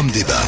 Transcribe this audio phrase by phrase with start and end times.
[0.00, 0.40] Forum débat.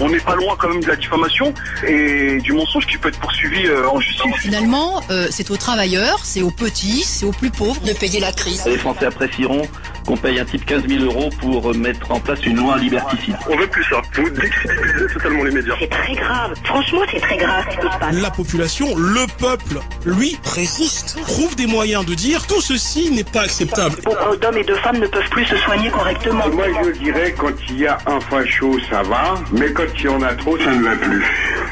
[0.00, 1.54] On n'est pas loin quand même de la diffamation
[1.86, 4.34] et du mensonge qui peut être poursuivi euh, en justice.
[4.38, 8.32] Finalement, euh, c'est aux travailleurs, c'est aux petits, c'est aux plus pauvres de payer la
[8.32, 8.64] crise.
[8.66, 9.62] Les Français apprécieront
[10.08, 13.36] qu'on paye un type 15 000 euros pour mettre en place une loi liberticide.
[13.46, 14.00] On veut plus ça.
[14.14, 15.74] Vous décrédibilisez totalement les médias.
[15.78, 16.54] C'est très grave.
[16.64, 18.14] Franchement, c'est très grave ce qui se passe.
[18.14, 21.18] La population, le peuple, lui, résiste.
[21.26, 23.96] Trouve des moyens de dire tout ceci n'est pas acceptable.
[24.02, 26.48] Beaucoup d'hommes et de femmes ne peuvent plus se soigner correctement.
[26.54, 30.08] Moi, je dirais quand il y a un facho, ça va, mais quand il y
[30.08, 31.22] en a trop, ça ne va plus.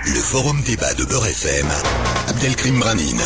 [0.04, 1.68] Le forum débat de Beurre FM,
[2.28, 3.22] Abdelkrim Branine.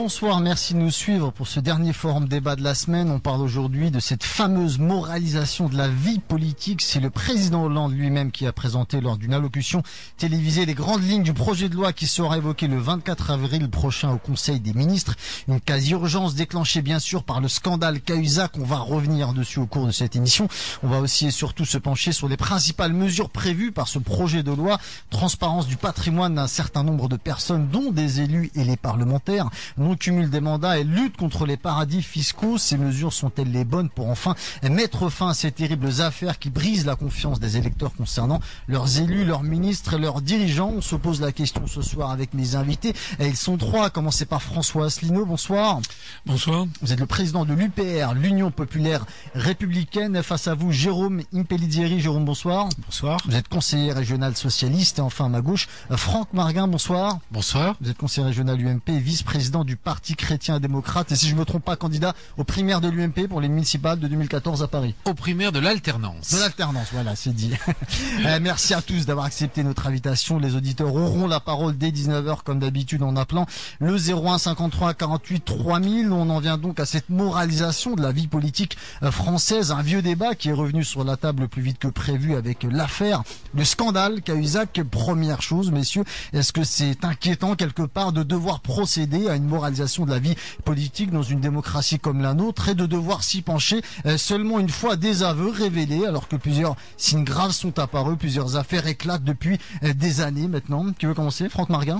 [0.00, 3.10] Rebonsoir, merci de nous suivre pour ce dernier forum débat de la semaine.
[3.10, 6.80] On parle aujourd'hui de cette fameuse moralisation de la vie politique.
[6.80, 9.82] C'est le président Hollande lui-même qui a présenté lors d'une allocution
[10.16, 14.10] télévisée les grandes lignes du projet de loi qui sera évoqué le 24 avril prochain
[14.10, 15.16] au Conseil des ministres.
[15.48, 18.52] Une quasi-urgence déclenchée bien sûr par le scandale Cahuzac.
[18.56, 20.48] On va revenir dessus au cours de cette émission.
[20.82, 24.42] On va aussi et surtout se pencher sur les principales mesures prévues par ce projet
[24.42, 24.78] de loi.
[25.10, 29.50] Transparence du patrimoine d'un certain nombre de personnes, dont des élus et les parlementaires
[29.90, 32.58] non-cumul des mandats et lutte contre les paradis fiscaux.
[32.58, 36.86] Ces mesures sont-elles les bonnes pour enfin mettre fin à ces terribles affaires qui brisent
[36.86, 38.38] la confiance des électeurs concernant
[38.68, 40.72] leurs élus, leurs ministres et leurs dirigeants?
[40.76, 42.94] On se pose la question ce soir avec mes invités.
[43.18, 45.26] Et ils sont trois, à commencer par François Asselineau.
[45.26, 45.80] Bonsoir.
[46.24, 46.66] Bonsoir.
[46.82, 49.04] Vous êtes le président de l'UPR, l'Union Populaire
[49.34, 50.22] Républicaine.
[50.22, 52.00] Face à vous, Jérôme Impellidieri.
[52.00, 52.68] Jérôme, bonsoir.
[52.86, 53.18] Bonsoir.
[53.26, 55.00] Vous êtes conseiller régional socialiste.
[55.00, 56.68] Et enfin, à ma gauche, Franck Marguin.
[56.68, 57.18] Bonsoir.
[57.32, 57.74] Bonsoir.
[57.80, 61.64] Vous êtes conseiller régional UMP, vice-président du Parti chrétien démocrate et si je me trompe
[61.64, 64.94] pas candidat aux primaires de l'UMP pour les municipales de 2014 à Paris.
[65.06, 66.34] Aux primaires de l'alternance.
[66.34, 67.54] De l'alternance, voilà, c'est dit.
[68.26, 70.38] euh, merci à tous d'avoir accepté notre invitation.
[70.38, 73.46] Les auditeurs auront la parole dès 19h comme d'habitude en appelant
[73.80, 76.12] le 01 53 48 3000.
[76.12, 80.02] On en vient donc à cette moralisation de la vie politique euh, française, un vieux
[80.02, 83.22] débat qui est revenu sur la table plus vite que prévu avec l'affaire,
[83.54, 84.82] le scandale Cahuzac.
[84.90, 86.04] Première chose, messieurs,
[86.34, 90.34] est-ce que c'est inquiétant quelque part de devoir procéder à une moralisation de la vie
[90.64, 94.68] politique dans une démocratie comme la nôtre et de devoir s'y pencher euh, seulement une
[94.68, 99.58] fois des aveux révélés alors que plusieurs signes graves sont apparus, plusieurs affaires éclatent depuis
[99.84, 100.86] euh, des années maintenant.
[100.98, 101.98] Qui veut commencer Franck Marguin?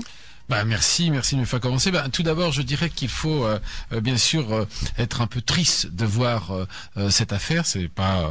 [0.49, 1.91] Bah, merci, merci de me faire commencer.
[1.91, 3.59] Bah, tout d'abord, je dirais qu'il faut euh,
[3.93, 6.51] euh, bien sûr euh, être un peu triste de voir
[7.09, 7.65] cette affaire.
[7.65, 8.29] C'est pas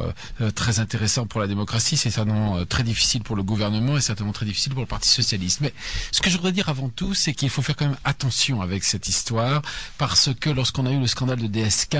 [0.55, 4.45] très intéressant pour la démocratie, c'est certainement très difficile pour le gouvernement et certainement très
[4.45, 5.61] difficile pour le Parti socialiste.
[5.61, 5.73] Mais
[6.11, 8.83] ce que je voudrais dire avant tout, c'est qu'il faut faire quand même attention avec
[8.83, 9.61] cette histoire
[9.97, 11.97] parce que lorsqu'on a eu le scandale de DSK,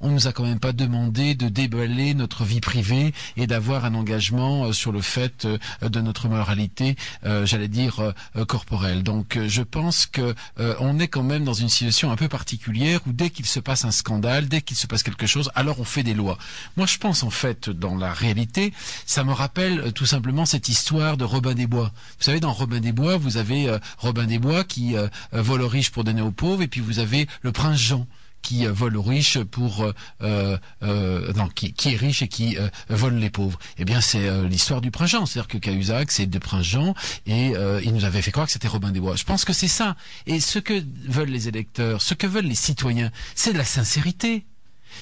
[0.00, 3.94] on nous a quand même pas demandé de déballer notre vie privée et d'avoir un
[3.94, 6.96] engagement sur le fait de notre moralité,
[7.44, 8.12] j'allais dire
[8.46, 9.02] corporelle.
[9.02, 13.00] Donc je pense que euh, on est quand même dans une situation un peu particulière
[13.06, 15.84] où dès qu'il se passe un scandale, dès qu'il se passe quelque chose, alors on
[15.84, 16.38] fait des lois.
[16.76, 18.72] Moi, je pense en fait, dans la réalité,
[19.06, 21.92] ça me rappelle euh, tout simplement cette histoire de Robin des Bois.
[22.18, 24.94] Vous savez, dans Robin des Bois, vous avez euh, Robin des Bois qui
[25.32, 28.06] vole aux riches pour donner aux pauvres, et puis vous avez le prince Jean
[28.42, 32.56] qui euh, vole aux riches pour euh, euh, non, qui, est riche et qui
[32.88, 33.58] vole les pauvres.
[33.78, 35.26] Eh bien, c'est l'histoire du prince Jean.
[35.26, 36.94] C'est-à-dire que Cahuzac, c'est de prince Jean
[37.26, 37.52] et
[37.84, 39.16] il nous avait fait croire que c'était Robin des Bois.
[39.16, 39.96] Je pense que c'est ça.
[40.26, 44.44] Et ce que veulent les électeurs, ce que veulent les citoyens, c'est de la sincérité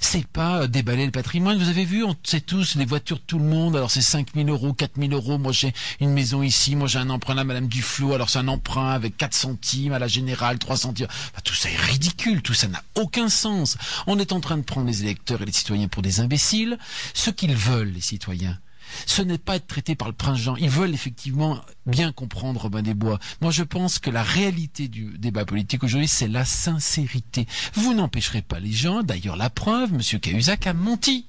[0.01, 1.59] c'est pas euh, déballer le patrimoine.
[1.59, 4.29] Vous avez vu, on sait tous, les voitures de tout le monde, alors c'est 5
[4.35, 5.39] 000 euros, 4 000 euros.
[5.39, 8.49] Moi, j'ai une maison ici, moi, j'ai un emprunt là, Madame Duflot, alors c'est un
[8.49, 11.09] emprunt avec 4 centimes, à la générale, 3 centimes.
[11.45, 13.77] tout ça est ridicule, tout ça n'a aucun sens.
[14.07, 16.79] On est en train de prendre les électeurs et les citoyens pour des imbéciles.
[17.15, 18.59] Ce qu'ils veulent, les citoyens,
[19.07, 20.57] ce n'est pas être traité par le prince Jean.
[20.57, 23.19] Ils veulent effectivement bien comprendre Robin des Bois.
[23.41, 27.47] Moi, je pense que la réalité du débat politique aujourd'hui, c'est la sincérité.
[27.75, 29.03] Vous n'empêcherez pas les gens.
[29.03, 30.21] D'ailleurs, la preuve, M.
[30.21, 31.27] Cahuzac a menti.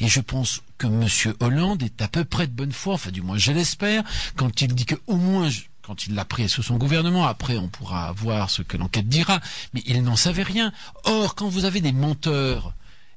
[0.00, 1.34] Et je pense que M.
[1.40, 4.04] Hollande est à peu près de bonne foi, enfin du moins je l'espère,
[4.36, 5.48] quand il dit que au moins
[5.82, 7.26] quand il l'a pris sous son gouvernement.
[7.26, 9.40] Après, on pourra voir ce que l'enquête dira.
[9.74, 10.72] Mais il n'en savait rien.
[11.04, 12.72] Or, quand vous avez des menteurs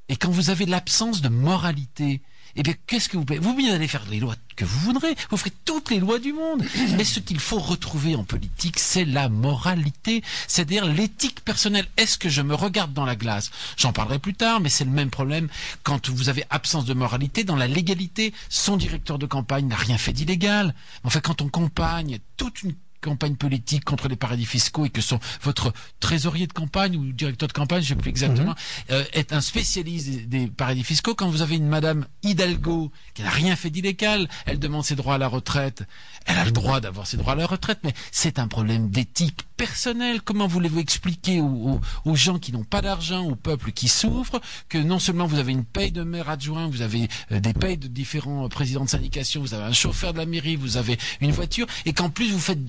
[0.10, 2.22] et quand vous avez l'absence de moralité,
[2.56, 5.16] eh bien, qu'est-ce que vous pouvez Vous pouvez aller faire les lois que vous voudrez,
[5.30, 6.64] vous ferez toutes les lois du monde.
[6.98, 11.88] Mais ce qu'il faut retrouver en politique, c'est la moralité, c'est-à-dire l'éthique personnelle.
[11.98, 13.52] Est-ce que je me regarde dans la glace?
[13.76, 15.50] J'en parlerai plus tard, mais c'est le même problème
[15.84, 18.34] quand vous avez absence de moralité dans la légalité.
[18.50, 20.74] Son directeur de campagne n'a rien fait d'illégal.
[21.04, 22.76] Enfin, quand on campagne toute une
[23.06, 27.48] campagne politique contre les paradis fiscaux et que son, votre trésorier de campagne ou directeur
[27.48, 28.56] de campagne, je ne sais plus exactement,
[28.90, 31.14] euh, est un spécialiste des, paradis fiscaux.
[31.14, 35.16] Quand vous avez une madame Hidalgo qui n'a rien fait d'illégal, elle demande ses droits
[35.16, 35.84] à la retraite.
[36.26, 39.46] Elle a le droit d'avoir ses droits à la retraite, mais c'est un problème d'éthique
[39.56, 40.22] personnel.
[40.24, 44.98] Comment voulez-vous expliquer aux, gens qui n'ont pas d'argent, au peuple qui souffre, que non
[44.98, 48.50] seulement vous avez une paye de maire adjoint, vous avez euh, des payes de différents
[48.50, 51.94] présidents de syndication, vous avez un chauffeur de la mairie, vous avez une voiture, et
[51.94, 52.66] qu'en plus vous faites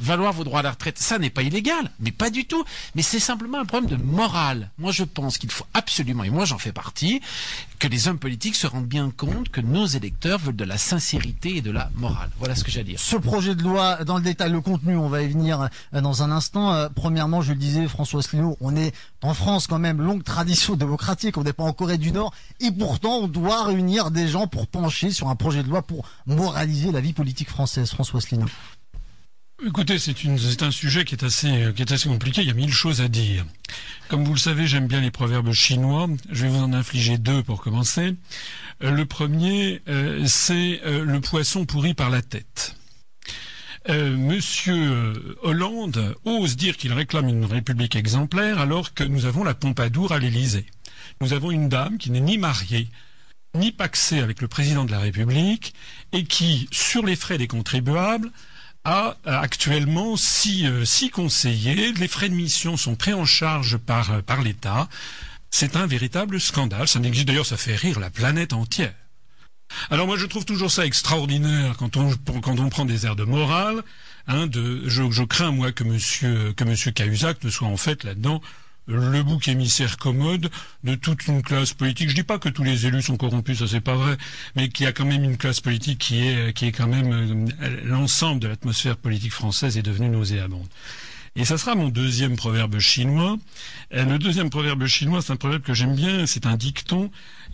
[0.00, 0.98] valoir vos droits à la retraite.
[0.98, 2.64] Ça n'est pas illégal, mais pas du tout.
[2.94, 4.70] Mais c'est simplement un problème de morale.
[4.78, 7.20] Moi, je pense qu'il faut absolument, et moi j'en fais partie,
[7.78, 11.56] que les hommes politiques se rendent bien compte que nos électeurs veulent de la sincérité
[11.56, 12.30] et de la morale.
[12.38, 12.98] Voilà ce que à dire.
[12.98, 16.22] Ce projet de loi, dans le détail, le contenu, on va y venir euh, dans
[16.22, 16.72] un instant.
[16.72, 20.76] Euh, premièrement, je le disais, François Asselineau, on est en France quand même, longue tradition
[20.76, 24.46] démocratique, on n'est pas en Corée du Nord, et pourtant on doit réunir des gens
[24.46, 27.90] pour pencher sur un projet de loi pour moraliser la vie politique française.
[27.90, 28.46] François Asselineau.
[29.66, 32.42] Écoutez, c'est un sujet qui est assez qui est assez compliqué.
[32.42, 33.46] Il y a mille choses à dire.
[34.08, 36.06] Comme vous le savez, j'aime bien les proverbes chinois.
[36.30, 38.14] Je vais vous en infliger deux pour commencer.
[38.82, 42.76] Euh, le premier, euh, c'est euh, le poisson pourri par la tête.
[43.88, 50.12] Monsieur Hollande ose dire qu'il réclame une république exemplaire alors que nous avons la Pompadour
[50.12, 50.64] à l'Élysée.
[51.20, 52.88] Nous avons une dame qui n'est ni mariée
[53.54, 55.74] ni paxée avec le président de la République
[56.12, 58.30] et qui, sur les frais des contribuables,
[58.84, 61.92] a actuellement six, six conseillers.
[61.92, 64.88] Les frais de mission sont pris en charge par, par l'État.
[65.50, 66.88] C'est un véritable scandale.
[66.88, 68.94] Ça n'existe d'ailleurs, ça fait rire la planète entière.
[69.90, 73.82] Alors moi je trouve toujours ça extraordinaire quand on, prend des airs de morale.
[74.26, 78.04] Hein, de, je, je, crains moi que monsieur que monsieur Cahuzac ne soit en fait
[78.04, 78.40] là-dedans
[78.86, 80.50] le bouc émissaire commode
[80.82, 82.10] de toute une classe politique.
[82.10, 84.16] Je dis pas que tous les élus sont corrompus, ça c'est pas vrai,
[84.56, 87.48] mais qu'il y a quand même une classe politique qui est qui est quand même
[87.62, 90.68] euh, l'ensemble de l'atmosphère politique française est devenue nauséabonde.
[91.36, 93.36] Et ça sera mon deuxième proverbe chinois.
[93.92, 97.10] Euh, le deuxième proverbe chinois, c'est un proverbe que j'aime bien, c'est un dicton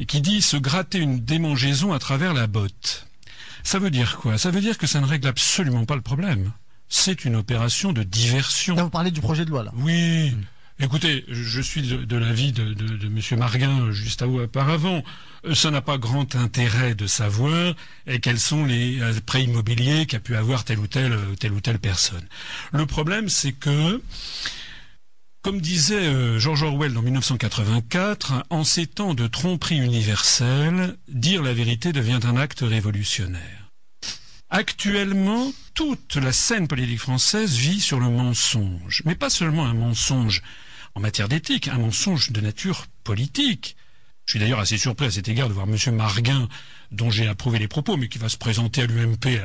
[0.06, 3.06] qui dit se gratter une démangeaison à travers la botte.
[3.62, 4.36] Ça veut dire quoi?
[4.36, 6.52] Ça veut dire que ça ne règle absolument pas le problème.
[6.88, 8.74] C'est une opération de diversion.
[8.74, 9.72] Là, vous parlez du projet de loi, là.
[9.76, 10.34] Oui.
[10.82, 12.62] Écoutez, je suis de, l'avis de,
[13.06, 13.38] M.
[13.38, 15.04] Marguin euh, juste auparavant.
[15.44, 17.74] Euh, ça n'a pas grand intérêt de savoir
[18.08, 21.78] euh, quels sont les prêts immobiliers qu'a pu avoir telle ou telle, telle ou telle
[21.78, 22.26] personne.
[22.72, 24.00] Le problème, c'est que,
[25.42, 31.92] comme disait George Orwell en 1984, en ces temps de tromperie universelle, dire la vérité
[31.92, 33.70] devient un acte révolutionnaire.
[34.48, 40.42] Actuellement, toute la scène politique française vit sur le mensonge, mais pas seulement un mensonge
[41.00, 43.75] en matière d'éthique, un mensonge de nature politique.
[44.26, 45.97] Je suis d'ailleurs assez surpris à cet égard de voir M.
[45.97, 46.47] Marguin,
[46.93, 49.41] dont j'ai approuvé les propos, mais qui va se présenter à l'UMP.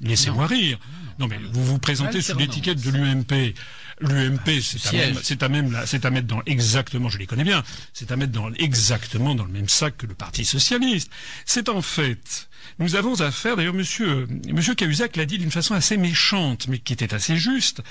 [0.00, 0.76] Laissez-moi rire.
[1.20, 3.54] Non, mais vous vous présentez sous l'étiquette de l'UMP.
[4.00, 7.62] L'UMP, c'est à, même, c'est à mettre dans exactement, je les connais bien,
[7.92, 11.12] c'est à mettre dans exactement dans le même sac que le Parti socialiste.
[11.46, 12.47] C'est en fait
[12.78, 16.92] nous avons affaire, d'ailleurs, monsieur, monsieur Cahuzac l'a dit d'une façon assez méchante, mais qui
[16.92, 17.82] était assez juste.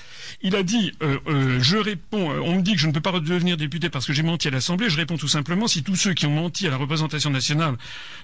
[0.41, 3.01] Il a dit, euh, euh, je réponds, euh, on me dit que je ne peux
[3.01, 4.89] pas redevenir député parce que j'ai menti à l'Assemblée.
[4.89, 7.75] Je réponds tout simplement, si tous ceux qui ont menti à la représentation nationale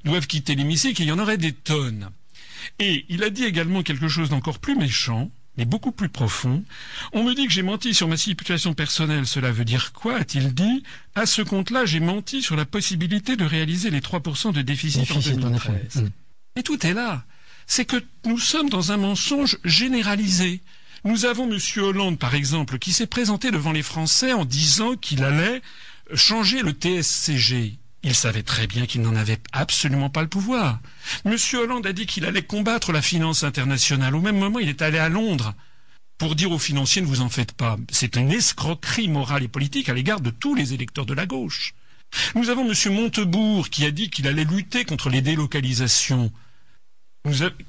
[0.06, 2.10] doivent quitter l'hémicycle, il y en aurait des tonnes.
[2.80, 6.64] Et il a dit également quelque chose d'encore plus méchant, mais beaucoup plus profond.
[7.12, 9.28] On me dit que j'ai menti sur ma situation personnelle.
[9.28, 10.84] Cela veut dire quoi a-t-il dit?
[11.16, 15.20] À ce compte-là, j'ai menti sur la possibilité de réaliser les 3% de déficit, en
[15.20, 16.06] 2013.
[16.56, 17.24] Et tout est là.
[17.66, 20.62] C'est que nous sommes dans un mensonge généralisé.
[21.06, 21.60] Nous avons M.
[21.78, 25.62] Hollande, par exemple, qui s'est présenté devant les Français en disant qu'il allait
[26.14, 27.78] changer le TSCG.
[28.04, 30.80] Il savait très bien qu'il n'en avait absolument pas le pouvoir.
[31.26, 31.38] M.
[31.54, 34.16] Hollande a dit qu'il allait combattre la finance internationale.
[34.16, 35.54] Au même moment, il est allé à Londres
[36.18, 37.78] pour dire aux financiers ne vous en faites pas.
[37.90, 41.74] C'est une escroquerie morale et politique à l'égard de tous les électeurs de la gauche.
[42.36, 42.94] Nous avons M.
[42.94, 46.32] Montebourg qui a dit qu'il allait lutter contre les délocalisations.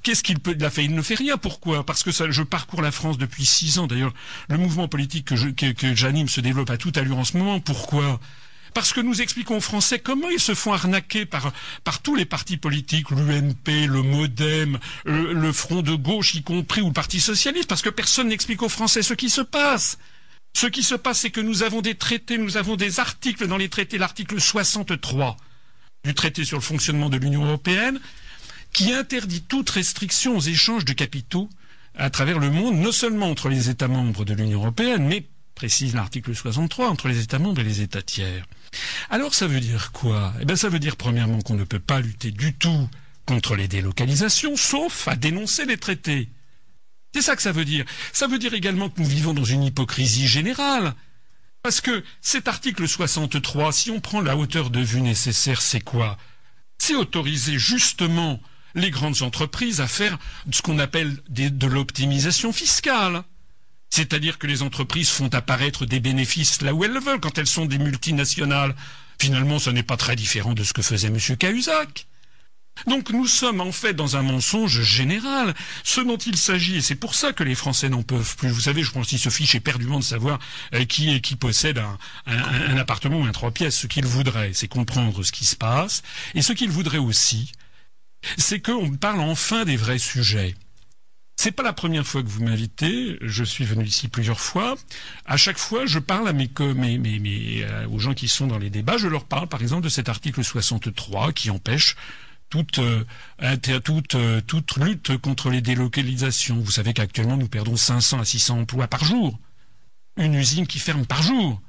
[0.02, 0.84] Qu'est-ce qu'il peut fait?
[0.84, 1.36] Il ne fait rien.
[1.36, 1.86] Pourquoi?
[1.86, 3.86] Parce que je parcours la France depuis six ans.
[3.86, 4.12] D'ailleurs,
[4.48, 7.60] le mouvement politique que, j'anime se développe à toute allure en ce moment.
[7.60, 8.18] Pourquoi?
[8.74, 11.52] Parce que nous expliquons aux Français comment ils se font arnaquer par,
[11.84, 16.80] par tous les partis politiques, l'UMP, le MoDem, le, le, Front de gauche y compris,
[16.80, 19.98] ou le Parti socialiste, parce que personne n'explique aux Français ce qui se passe.
[20.56, 23.56] Ce qui se passe, c'est que nous avons des traités, nous avons des articles dans
[23.56, 25.36] les traités, l'article 63
[26.04, 27.98] du traité sur le fonctionnement de l'Union européenne,
[28.74, 31.48] qui interdit toute restriction aux échanges de capitaux
[31.94, 35.94] à travers le monde, non seulement entre les États membres de l'Union européenne, mais, précise
[35.94, 38.44] l'article 63, entre les États membres et les États tiers.
[39.08, 40.34] Alors ça veut dire quoi?
[40.40, 42.88] Eh bien ça veut dire premièrement qu'on ne peut pas lutter du tout
[43.26, 46.28] contre les délocalisations, sauf à dénoncer les traités.
[47.14, 47.84] C'est ça que ça veut dire.
[48.12, 50.94] Ça veut dire également que nous vivons dans une hypocrisie générale.
[51.62, 56.18] Parce que cet article 63, si on prend la hauteur de vue nécessaire, c'est quoi?
[56.76, 58.40] C'est autoriser justement
[58.74, 60.18] les grandes entreprises à faire
[60.50, 63.22] ce qu'on appelle de l'optimisation fiscale.
[63.90, 67.46] C'est-à-dire que les entreprises font apparaître des bénéfices là où elles le veulent quand elles
[67.46, 68.74] sont des multinationales.
[69.20, 71.18] Finalement, ce n'est pas très différent de ce que faisait M.
[71.38, 72.06] Cahuzac.
[72.88, 75.54] Donc nous sommes en fait dans un mensonge général.
[75.84, 78.48] Ce dont il s'agit, et c'est pour ça que les Français n'en peuvent plus.
[78.48, 80.40] Vous savez, je pense qu'ils se fichent éperdument de savoir
[80.74, 83.78] euh, qui qui possède un, un appartement ou un trois pièces.
[83.78, 86.02] Ce qu'ils voudraient, c'est comprendre ce qui se passe.
[86.34, 87.52] Et ce qu'ils voudraient aussi,
[88.38, 90.54] c'est qu'on parle enfin des vrais sujets.
[91.36, 93.18] C'est pas la première fois que vous m'invitez.
[93.20, 94.76] Je suis venu ici plusieurs fois.
[95.26, 98.98] À chaque fois, je parle à mes, euh, aux gens qui sont dans les débats.
[98.98, 101.96] Je leur parle, par exemple, de cet article 63 qui empêche
[102.78, 103.04] euh,
[103.42, 106.60] euh, toute lutte contre les délocalisations.
[106.60, 109.38] Vous savez qu'actuellement, nous perdons 500 à 600 emplois par jour.
[110.16, 111.60] Une usine qui ferme par jour.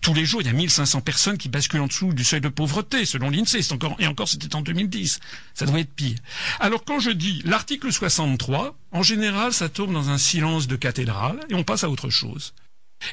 [0.00, 2.48] Tous les jours, il y a 1500 personnes qui basculent en dessous du seuil de
[2.48, 3.60] pauvreté, selon l'INSEE.
[3.98, 5.20] et encore, c'était en 2010.
[5.54, 6.18] Ça doit être pire.
[6.60, 11.40] Alors, quand je dis l'article 63, en général, ça tombe dans un silence de cathédrale
[11.48, 12.54] et on passe à autre chose.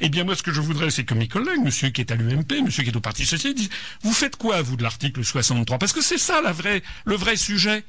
[0.02, 2.16] Eh bien, moi, ce que je voudrais, c'est que mes collègues, monsieur qui est à
[2.16, 3.70] l'UMP, monsieur qui est au Parti Socialiste, disent,
[4.02, 5.78] vous faites quoi, vous, de l'article 63?
[5.78, 7.84] Parce que c'est ça, la vraie, le vrai sujet.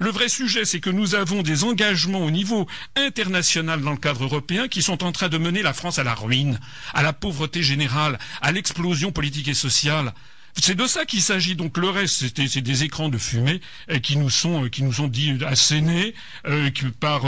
[0.00, 2.66] Le vrai sujet, c'est que nous avons des engagements au niveau
[2.96, 6.14] international dans le cadre européen qui sont en train de mener la France à la
[6.14, 6.58] ruine,
[6.94, 10.14] à la pauvreté générale, à l'explosion politique et sociale.
[10.56, 11.54] C'est de ça qu'il s'agit.
[11.54, 15.02] Donc le reste, c'est des écrans de fumée euh, qui nous sont euh, qui nous
[15.02, 16.14] ont dit assénés
[16.46, 17.22] euh, par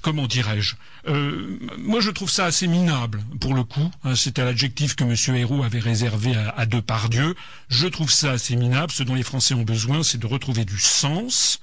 [0.00, 0.76] comment dirais-je
[1.76, 3.90] Moi, je trouve ça assez minable pour le coup.
[4.04, 5.36] Hein, C'était l'adjectif que M.
[5.36, 7.34] Héroux avait réservé à, à Depardieu.
[7.68, 8.90] Je trouve ça assez minable.
[8.90, 11.60] Ce dont les Français ont besoin, c'est de retrouver du sens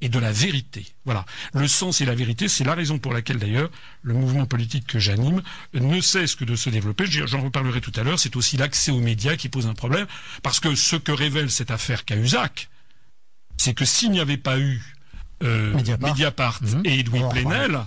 [0.00, 0.86] et de la vérité.
[1.04, 1.24] Voilà.
[1.52, 3.70] Le sens et la vérité, c'est la raison pour laquelle d'ailleurs
[4.02, 5.42] le mouvement politique que j'anime
[5.74, 7.04] ne cesse que de se développer.
[7.06, 8.18] J'en reparlerai tout à l'heure.
[8.18, 10.06] C'est aussi l'accès aux médias qui pose un problème.
[10.42, 12.68] Parce que ce que révèle cette affaire Cahuzac,
[13.56, 14.80] c'est que s'il n'y avait pas eu
[15.42, 16.82] euh, Mediapart, mhm.
[16.84, 17.80] et Edwin Plenel,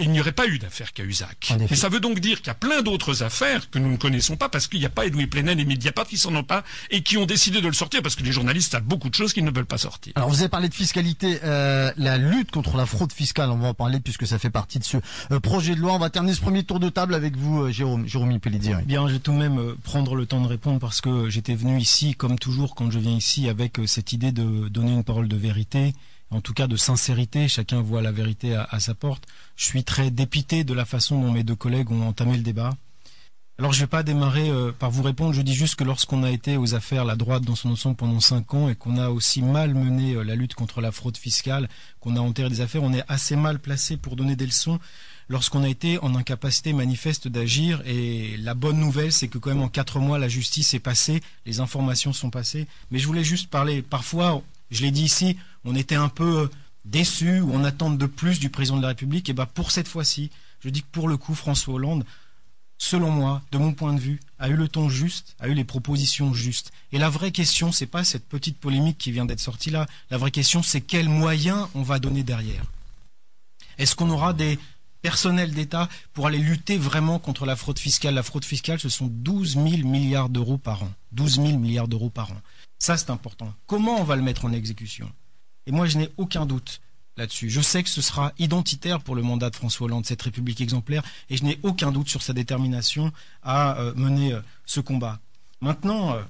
[0.00, 1.52] il n'y aurait pas eu d'affaire Cahuzac.
[1.70, 4.36] Et ça veut donc dire qu'il y a plein d'autres affaires que nous ne connaissons
[4.36, 7.02] pas parce qu'il n'y a pas Edoui Plenel et Mediapart qui s'en ont pas et
[7.02, 9.44] qui ont décidé de le sortir parce que les journalistes savent beaucoup de choses qu'ils
[9.44, 10.12] ne veulent pas sortir.
[10.16, 13.68] Alors vous avez parlé de fiscalité, euh, la lutte contre la fraude fiscale, on va
[13.68, 14.96] en parler puisque ça fait partie de ce
[15.30, 15.92] euh, projet de loi.
[15.92, 18.76] On va terminer ce premier tour de table avec vous, euh, Jérôme, Jérôme Pellidier.
[18.84, 21.78] Bien, je vais tout de même prendre le temps de répondre parce que j'étais venu
[21.78, 25.36] ici, comme toujours quand je viens ici, avec cette idée de donner une parole de
[25.36, 25.94] vérité
[26.34, 29.24] en tout cas de sincérité, chacun voit la vérité à, sa porte.
[29.56, 32.70] Je suis très dépité de la façon dont mes deux collègues ont entamé le débat.
[33.56, 36.24] Alors je ne vais pas démarrer euh, par vous répondre, je dis juste que lorsqu'on
[36.24, 39.10] a été aux affaires la droite dans son ensemble pendant cinq ans et qu'on a
[39.10, 41.68] aussi mal mené euh, la lutte contre la fraude fiscale,
[42.00, 44.80] qu'on a enterré des affaires, on est assez mal placé pour donner des leçons
[45.28, 47.80] lorsqu'on a été en incapacité manifeste d'agir.
[47.86, 51.20] Et la bonne nouvelle, c'est que quand même en quatre mois, la justice est passée,
[51.46, 52.66] les informations sont passées.
[52.90, 56.50] Mais je voulais juste parler, parfois, je l'ai dit ici, on était un peu
[56.84, 59.28] déçus ou on attend de plus du président de la République.
[59.28, 60.30] Et bien pour cette fois-ci,
[60.60, 62.04] je dis que pour le coup, François Hollande,
[62.78, 65.64] selon moi, de mon point de vue, a eu le ton juste, a eu les
[65.64, 66.72] propositions justes.
[66.92, 69.86] Et la vraie question, c'est pas cette petite polémique qui vient d'être sortie là.
[70.10, 72.64] La vraie question, c'est quels moyens on va donner derrière.
[73.78, 74.58] Est-ce qu'on aura des
[75.02, 78.14] personnels d'État pour aller lutter vraiment contre la fraude fiscale?
[78.14, 80.92] La fraude fiscale, ce sont 12 000 milliards d'euros par an.
[81.12, 82.40] 12 000 milliards d'euros par an.
[82.78, 83.52] Ça, c'est important.
[83.66, 85.10] Comment on va le mettre en exécution?
[85.66, 86.80] Et moi, je n'ai aucun doute
[87.16, 87.50] là-dessus.
[87.50, 91.02] Je sais que ce sera identitaire pour le mandat de François Hollande, cette République exemplaire,
[91.30, 95.20] et je n'ai aucun doute sur sa détermination à euh, mener euh, ce combat.
[95.60, 96.22] Maintenant, euh,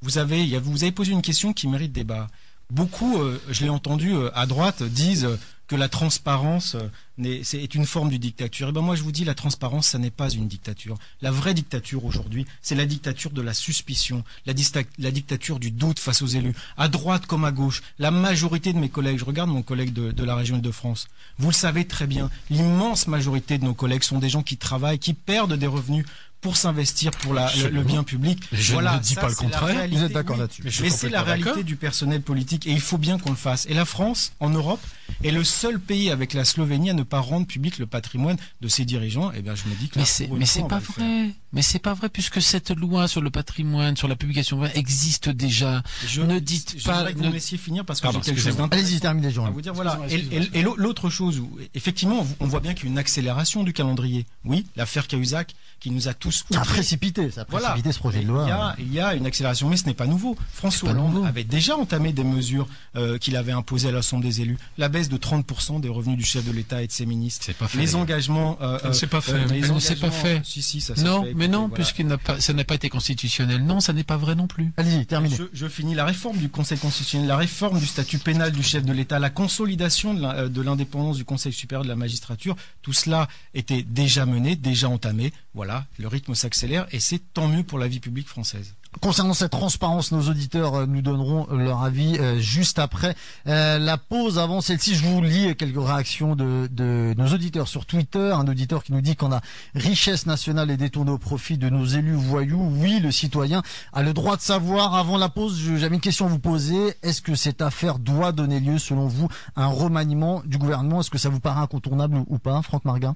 [0.00, 2.28] vous, avez, vous avez posé une question qui mérite débat.
[2.70, 5.26] Beaucoup, je l'ai entendu à droite, disent
[5.70, 6.88] que la transparence euh,
[7.22, 8.68] est, une forme de dictature.
[8.68, 10.98] Et ben moi je vous dis la transparence ça n'est pas une dictature.
[11.22, 16.22] La vraie dictature aujourd'hui, c'est la dictature de la suspicion, la, dictature du doute face
[16.22, 17.82] aux élus, à droite comme à gauche.
[18.00, 21.06] La majorité de mes collègues, je regarde mon collègue de, de la région de France,
[21.38, 24.98] vous le savez très bien, l'immense majorité de nos collègues sont des gens qui travaillent,
[24.98, 26.04] qui perdent des revenus
[26.40, 28.42] pour s'investir pour le, bien public.
[28.52, 29.88] Je ne dis pas le contraire.
[29.90, 30.62] Vous êtes d'accord là-dessus.
[30.82, 33.66] Mais, c'est la réalité du personnel politique et il faut bien qu'on le fasse.
[33.66, 34.80] Et la France, en Europe,
[35.22, 38.68] est le seul pays avec la Slovénie à ne pas rendre public le patrimoine de
[38.68, 39.32] ses dirigeants.
[39.32, 41.30] Et eh bien, je me dis que mais c'est mais c'est pas vrai.
[41.52, 45.82] Mais c'est pas vrai puisque cette loi sur le patrimoine, sur la publication existe déjà.
[46.06, 47.08] Je ne dites pas.
[47.10, 47.26] Je ne...
[47.26, 49.50] vous laissiez finir parce que j'ai quelque chose Allez-y, terminez, Jean.
[49.50, 49.98] vous dire voilà.
[50.08, 51.42] Et, l'autre chose,
[51.74, 54.26] effectivement, on voit bien qu'il y a une accélération du calendrier.
[54.44, 58.20] Oui, l'affaire Cahuzac qui nous a tous ça a précipité, ça a précipité ce projet
[58.20, 58.44] de loi.
[58.44, 60.36] Il y, a, il y, a, une accélération, mais ce n'est pas nouveau.
[60.52, 62.66] François Hollande avait déjà entamé des mesures
[62.96, 64.58] euh, qu'il avait imposées à l'Assemblée des élus.
[64.78, 67.44] La baisse de 30% des revenus du chef de l'État et de ses ministres.
[67.44, 67.78] C'est pas fait.
[67.78, 68.58] Les engagements.
[68.60, 69.32] Euh, c'est pas fait.
[69.32, 70.42] Euh, les c'est pas fait.
[70.44, 71.34] Si si, ça Non, fait.
[71.40, 73.64] Mais non, puisqu'il n'a pas, ça n'a pas été constitutionnel.
[73.64, 74.72] Non, ça n'est pas vrai non plus.
[74.76, 75.36] Allez-y, terminez.
[75.54, 78.92] Je, finis la réforme du Conseil constitutionnel, la réforme du statut pénal du chef de
[78.92, 82.56] l'État, la consolidation de l'indépendance du Conseil supérieur de la magistrature.
[82.82, 85.32] Tout cela était déjà mené, déjà entamé.
[85.54, 88.74] Voilà, le rythme s'accélère et c'est tant mieux pour la vie publique française.
[88.98, 93.14] Concernant cette transparence, nos auditeurs euh, nous donneront leur avis euh, juste après
[93.46, 94.38] euh, la pause.
[94.38, 98.32] Avant celle-ci, je vous lis quelques réactions de, nos auditeurs sur Twitter.
[98.32, 99.40] Un auditeur qui nous dit qu'on a
[99.76, 102.68] richesse nationale et détournée au profit de nos élus voyous.
[102.78, 104.96] Oui, le citoyen a le droit de savoir.
[104.96, 106.94] Avant la pause, j'avais une question à vous poser.
[107.02, 111.00] Est-ce que cette affaire doit donner lieu, selon vous, à un remaniement du gouvernement?
[111.00, 113.14] Est-ce que ça vous paraît incontournable ou pas, Franck Marguin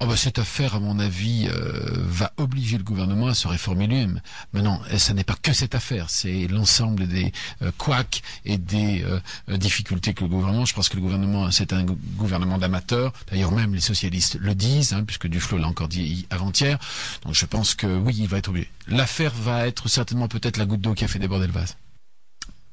[0.00, 3.88] Oh bah cette affaire, à mon avis, euh, va obliger le gouvernement à se réformer
[3.88, 4.20] lui-même.
[4.52, 9.02] Mais non, ce n'est pas que cette affaire, c'est l'ensemble des euh, couacs et des
[9.02, 10.64] euh, difficultés que le gouvernement.
[10.64, 13.12] Je pense que le gouvernement, c'est un gouvernement d'amateurs.
[13.28, 16.78] D'ailleurs, même les socialistes le disent, hein, puisque Duflo l'a encore dit avant-hier.
[17.24, 18.70] Donc je pense que oui, il va être obligé.
[18.86, 21.76] L'affaire va être certainement peut-être la goutte d'eau qui a fait déborder le vase.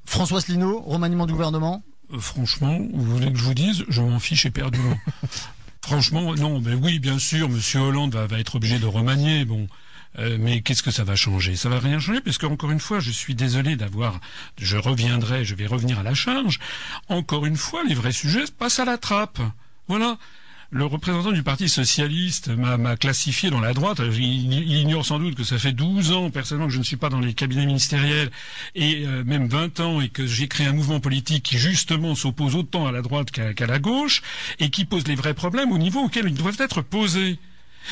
[0.06, 1.84] François Asselineau, remaniement du gouvernement?
[2.20, 4.96] Franchement, vous voulez que je vous dise, je m'en fiche éperdument.
[5.86, 9.46] Franchement, non, mais oui, bien sûr, Monsieur Hollande va, être obligé de remanier.
[9.46, 9.68] Bon,
[10.18, 11.56] euh, mais qu'est-ce que ça va changer?
[11.56, 14.20] Ça va rien changer, parce qu'encore une fois, je suis désolé d'avoir.
[14.58, 16.60] Je reviendrai, je vais revenir à la charge.
[17.08, 19.40] Encore une fois, les vrais sujets passent à la trappe.
[19.88, 20.18] Voilà
[20.72, 24.02] le représentant du Parti socialiste m'a classifié dans la droite.
[24.14, 27.10] Il, ignore sans doute que ça fait 12 ans, personnellement, que je ne suis pas
[27.10, 28.32] dans les cabinets ministériels,
[28.74, 32.56] et euh, même 20 ans, et que j'ai créé un mouvement politique qui, justement, s'oppose
[32.56, 34.22] autant à la droite qu'à la gauche,
[34.60, 37.40] et qui pose les vrais problèmes au niveau auquel ils doivent être posés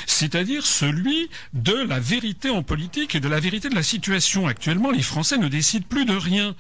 [0.08, 4.48] c'est-à-dire celui de la vérité en politique et de la vérité de la situation.
[4.48, 6.56] Actuellement, les Français ne décident plus de rien.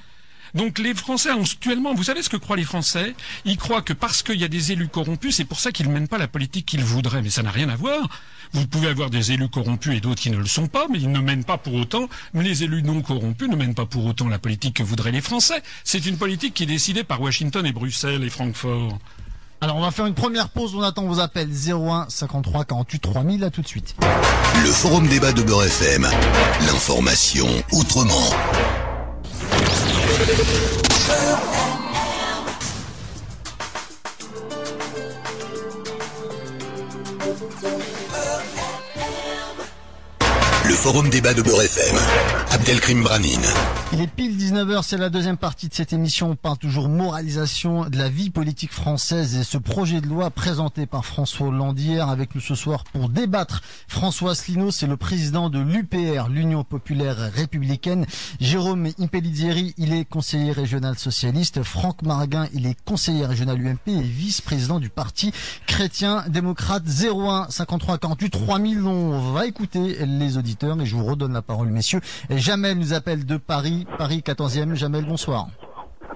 [0.53, 3.15] Donc les Français actuellement, vous savez ce que croient les Français?
[3.45, 5.93] Ils croient que parce qu'il y a des élus corrompus, c'est pour ça qu'ils ne
[5.93, 7.22] mènent pas la politique qu'ils voudraient.
[7.22, 8.07] Mais ça n'a rien à voir.
[8.53, 11.12] Vous pouvez avoir des élus corrompus et d'autres qui ne le sont pas, mais ils
[11.12, 12.07] ne mènent pas pour autant.
[12.33, 15.22] Mais les élus non corrompus ne mènent pas pour autant la politique que voudraient les
[15.22, 15.63] Français.
[15.83, 19.00] C'est une politique qui est décidée par Washington et Bruxelles et Francfort.
[19.59, 23.44] Alors on va faire une première pause, on attend vos appels 01 53 48 3000,
[23.46, 23.96] à tout de suite.
[24.61, 26.05] Le forum débat de Beurre FM,
[26.66, 28.29] l'information autrement.
[30.25, 31.62] Le
[40.83, 41.96] forum débat de Beurre FM.
[42.51, 43.39] Abdelkrim Branine.
[43.93, 46.31] Il est pile 19h, c'est la deuxième partie de cette émission.
[46.31, 50.85] On parle toujours moralisation de la vie politique française et ce projet de loi présenté
[50.85, 53.61] par François Hollande hier avec nous ce soir pour débattre.
[53.87, 58.05] François Asselineau, c'est le président de l'UPR, l'Union Populaire Républicaine.
[58.41, 61.63] Jérôme Impellizieri, il est conseiller régional socialiste.
[61.63, 65.31] Franck Marguin, il est conseiller régional UMP et vice-président du parti
[65.65, 68.85] chrétien démocrate 01 53 48 3000.
[68.85, 72.00] On va écouter les auditeurs et je vous redonne la parole, messieurs.
[72.29, 74.75] Jamel nous appelle de Paris, Paris 14e.
[74.75, 75.48] Jamel, bonsoir.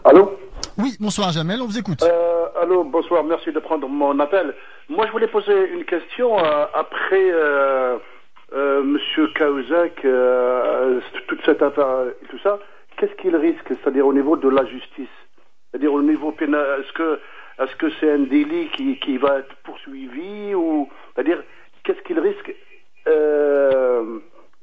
[0.04, 0.32] Allô
[0.78, 2.04] Oui, bonsoir Jamel, on vous écoute.
[2.04, 4.54] Euh, allô, bonsoir, merci de prendre mon appel.
[4.90, 7.98] Moi, je voulais poser une question euh, après euh,
[8.54, 9.96] euh, Monsieur Cahuzac,
[11.28, 12.60] toute cette affaire et tout ça.
[12.98, 15.10] Qu'est-ce qu'il risque, c'est-à-dire au niveau de la justice?
[15.70, 17.20] C'est-à-dire au niveau pénal, est-ce que
[17.60, 21.44] est-ce que c'est un délit qui, qui va être poursuivi ou c'est-à-dire
[21.84, 22.56] qu'est-ce qu'il risque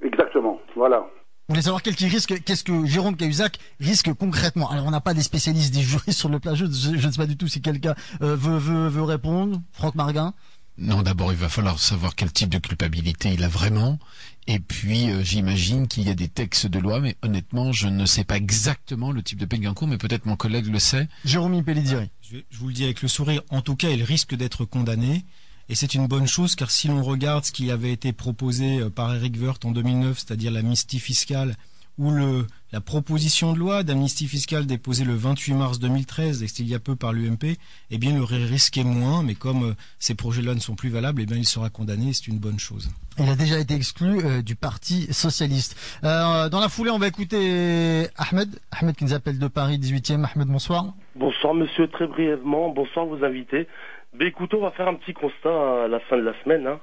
[0.04, 1.06] exactement Voilà.
[1.48, 5.12] Vous voulez savoir quel risque, qu'est-ce que Jérôme Cahuzac risque concrètement Alors on n'a pas
[5.12, 7.60] des spécialistes, des juristes sur le plateau, je, je ne sais pas du tout si
[7.60, 9.60] quelqu'un euh, veut, veut, veut répondre.
[9.72, 10.32] Franck Marguin
[10.76, 14.00] non, d'abord, il va falloir savoir quel type de culpabilité il a vraiment.
[14.48, 18.04] Et puis, euh, j'imagine qu'il y a des textes de loi, mais honnêtement, je ne
[18.06, 21.08] sais pas exactement le type de peine qu'il mais peut-être mon collègue le sait.
[21.24, 22.10] Jérôme Pellidiri.
[22.22, 23.42] Je, je vous le dis avec le sourire.
[23.50, 25.24] En tout cas, il risque d'être condamné.
[25.68, 28.90] Et c'est une bonne chose car si l'on regarde ce qui avait été proposé euh,
[28.90, 31.54] par Eric Woerth en 2009, c'est-à-dire l'amnistie fiscale,
[31.96, 36.68] ou le, la proposition de loi d'amnistie fiscale déposée le 28 mars 2013, et il
[36.68, 37.56] y a peu par l'UMP,
[37.90, 40.74] eh bien, il aurait risqué moins, mais comme euh, ces projets de loi ne sont
[40.74, 42.90] plus valables, eh bien, il sera condamné, c'est une bonne chose.
[43.18, 45.76] Il a déjà été exclu euh, du Parti Socialiste.
[46.02, 50.26] dans la foulée, on va écouter Ahmed, Ahmed qui nous appelle de Paris, 18e.
[50.34, 50.86] Ahmed, bonsoir.
[51.14, 52.70] Bonsoir, monsieur, très brièvement.
[52.70, 53.68] Bonsoir, vos invités.
[54.14, 56.78] Ben écoute, on va faire un petit constat à la fin de la semaine, hein,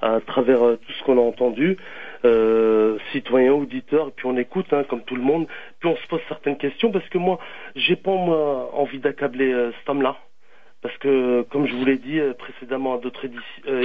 [0.00, 1.76] à travers euh, tout ce qu'on a entendu,
[2.24, 5.46] euh, citoyens, auditeurs, et puis on écoute, hein, comme tout le monde,
[5.80, 7.38] puis on se pose certaines questions, parce que moi,
[7.76, 10.16] j'ai pas moi envie d'accabler euh, cet homme-là,
[10.80, 13.26] parce que, comme je vous l'ai dit euh, précédemment à d'autres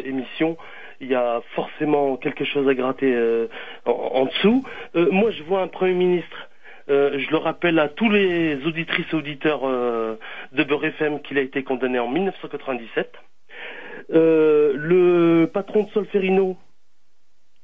[0.05, 0.57] émissions,
[1.01, 3.13] il y a forcément quelque chose à gratter
[3.85, 4.63] en, en, dessous.
[4.95, 6.47] moi, je vois un Premier ministre
[6.89, 10.15] euh, je le rappelle à tous les auditrices et auditeurs euh,
[10.53, 13.11] de Beurre FM qu'il a été condamné en 1997.
[14.11, 16.57] Euh, le patron de Solferino,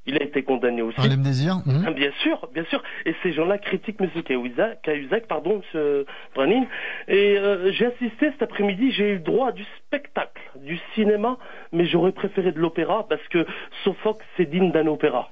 [0.05, 0.99] Il a été condamné aussi.
[1.17, 1.85] Désir mhm.
[1.87, 2.83] Ah, Bien sûr, bien sûr.
[3.05, 4.09] Et ces gens-là critiquent M.
[4.23, 6.03] Cahuzac, pardon, M.
[6.35, 6.65] Branin.
[7.07, 11.37] Et euh, j'ai assisté cet après-midi, j'ai eu le droit du spectacle, du cinéma,
[11.71, 13.45] mais j'aurais préféré de l'opéra parce que
[13.85, 15.31] Sophocle, c'est digne d'un opéra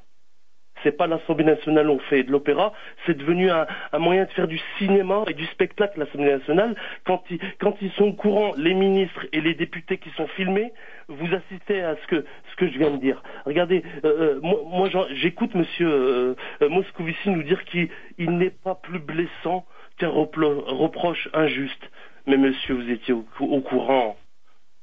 [0.84, 2.74] c'est pas l'Assemblée nationale on fait de l'opéra,
[3.06, 3.66] c'est devenu un,
[4.00, 6.76] moyen de faire du cinéma et du spectacle l'Assemblée nationale.
[7.06, 10.74] Quand ils, sont au courant, les ministres et les députés qui sont filmés,
[11.08, 13.22] vous assistez à ce que ce que je viens de dire.
[13.46, 16.36] Regardez, euh, euh, moi, j'écoute Monsieur euh,
[16.70, 17.90] Moscovici nous dire qu'il
[18.20, 19.66] n'est pas plus blessant
[19.98, 21.90] qu'un reproche injuste.
[22.28, 24.16] Mais Monsieur, vous étiez au courant.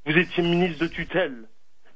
[0.07, 1.45] Vous étiez ministre de tutelle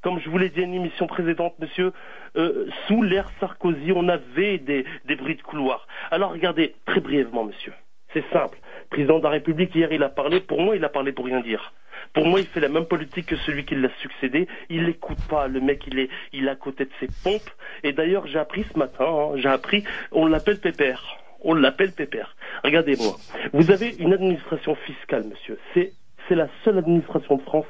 [0.03, 1.93] comme je vous l'ai dit à une émission précédente, monsieur,
[2.35, 5.87] euh, sous l'ère Sarkozy, on avait des, des bruits de couloir.
[6.11, 7.73] Alors regardez, très brièvement, monsieur,
[8.13, 8.59] c'est simple.
[8.89, 11.39] président de la République, hier, il a parlé, pour moi, il a parlé pour rien
[11.39, 11.73] dire.
[12.13, 14.47] Pour moi, il fait la même politique que celui qui l'a succédé.
[14.69, 15.47] Il n'écoute pas.
[15.47, 17.49] Le mec, il est, il est à côté de ses pompes.
[17.83, 21.17] Et d'ailleurs, j'ai appris ce matin, hein, j'ai appris, on l'appelle Pépère.
[21.41, 22.35] On l'appelle Pépère.
[22.63, 23.15] Regardez-moi.
[23.53, 25.57] Vous avez une administration fiscale, monsieur.
[25.73, 25.93] C'est,
[26.27, 27.65] c'est la seule administration de France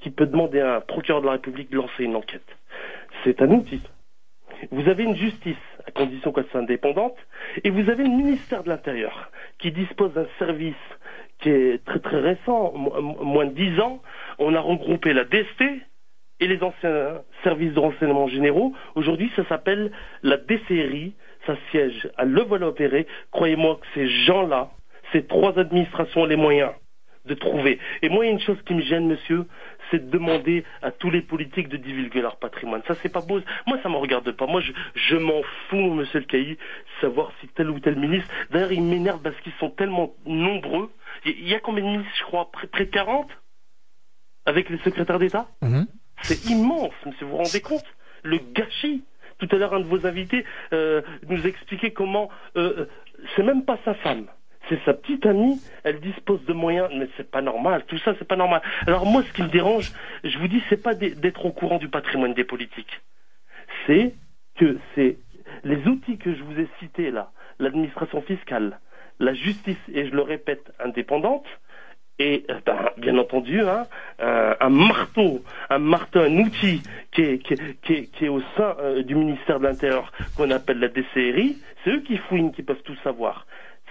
[0.00, 2.46] qui peut demander à un procureur de la République de lancer une enquête.
[3.24, 3.82] C'est un outil.
[4.70, 7.16] Vous avez une justice, à condition qu'elle soit indépendante,
[7.64, 10.74] et vous avez le ministère de l'Intérieur, qui dispose d'un service
[11.40, 14.02] qui est très très récent, moins de dix ans.
[14.38, 15.62] On a regroupé la DST
[16.40, 18.74] et les anciens services de renseignement généraux.
[18.94, 21.14] Aujourd'hui, ça s'appelle la DCRI,
[21.46, 23.06] ça siège à Levallois-Perret.
[23.30, 24.70] Croyez-moi que ces gens-là,
[25.12, 26.72] ces trois administrations ont les moyens
[27.24, 27.78] de trouver.
[28.02, 29.46] Et moi, il y a une chose qui me gêne, monsieur,
[29.90, 32.82] c'est de demander à tous les politiques de divulguer leur patrimoine.
[32.86, 33.40] Ça, c'est pas beau.
[33.66, 34.46] Moi, ça me regarde pas.
[34.46, 34.62] Moi,
[34.94, 36.56] je, m'en fous, monsieur le Cailly,
[37.00, 38.28] savoir si tel ou tel ministre.
[38.50, 40.90] D'ailleurs, ils m'énervent parce qu'ils sont tellement nombreux.
[41.24, 43.28] Il y a combien de ministres, je crois, près, de 40
[44.46, 45.46] Avec les secrétaires d'État?
[45.62, 45.86] Mhm.
[46.22, 47.84] C'est immense, monsieur, vous vous rendez compte?
[48.22, 49.04] Le gâchis
[49.38, 52.86] tout à l'heure, un de vos invités euh, nous expliquait comment euh, euh,
[53.34, 54.26] c'est même pas sa femme
[54.70, 58.26] c'est sa petite amie, elle dispose de moyens, mais c'est pas normal, tout ça c'est
[58.26, 58.62] pas normal.
[58.86, 59.92] Alors moi ce qui me dérange,
[60.24, 63.02] je vous dis, c'est pas d'être au courant du patrimoine des politiques,
[63.86, 64.14] c'est
[64.56, 65.18] que c'est
[65.64, 68.78] les outils que je vous ai cités là, l'administration fiscale,
[69.18, 71.46] la justice, et je le répète, indépendante,
[72.20, 73.86] et euh, ben, bien entendu hein,
[74.18, 80.12] un, marteau, un marteau, un outil qui est, au sein euh, du ministère de l'Intérieur
[80.36, 83.46] qu'on appelle la DCRI, c'est eux qui fouinent, qui peuvent tout savoir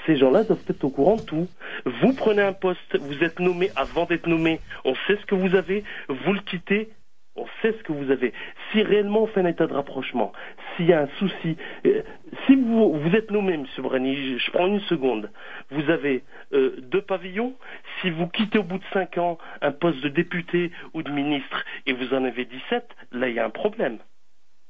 [0.06, 1.48] ces gens-là doivent être au courant de tout.
[1.86, 5.56] Vous prenez un poste, vous êtes nommé avant d'être nommé, on sait ce que vous
[5.56, 6.90] avez, vous le quittez,
[7.36, 8.34] on sait ce que vous avez.
[8.72, 10.34] Si réellement on fait un état de rapprochement,
[10.76, 12.02] s'il y a un souci, euh,
[12.46, 13.66] si vous, vous êtes nommé, M.
[13.80, 15.32] Brani, je prends une seconde,
[15.70, 17.56] vous avez euh, deux pavillons,
[18.02, 21.64] si vous quittez au bout de cinq ans un poste de député ou de ministre
[21.86, 22.84] et vous en avez 17,
[23.14, 24.00] là il y a un problème.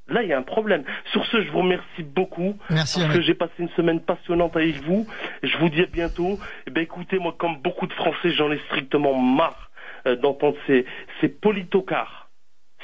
[0.10, 0.84] Là, il y a un problème.
[1.12, 2.58] Sur ce, je vous remercie beaucoup.
[2.70, 3.00] Merci.
[3.00, 5.08] Parce que j'ai passé une semaine passionnante avec vous.
[5.44, 6.40] Je vous dis à bientôt.
[6.68, 9.70] Eh ben, écoutez, moi, comme beaucoup de Français, j'en ai strictement marre
[10.08, 10.86] euh, d'entendre ces,
[11.22, 12.30] ces politocars.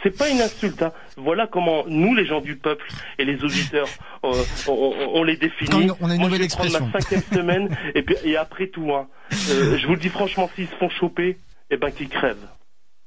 [0.04, 0.84] C'est pas une insulte.
[0.84, 0.92] Hein.
[1.18, 2.86] Voilà comment nous, les gens du peuple
[3.18, 3.88] et les auditeurs,
[4.24, 5.90] euh, on, les définit.
[6.00, 8.94] on a une nouvelle je vais prendre ma cinquième semaine et, puis, et après tout,
[8.94, 11.38] hein, euh, je vous le dis franchement, s'ils se font choper,
[11.72, 12.48] eh ben qu'ils crèvent.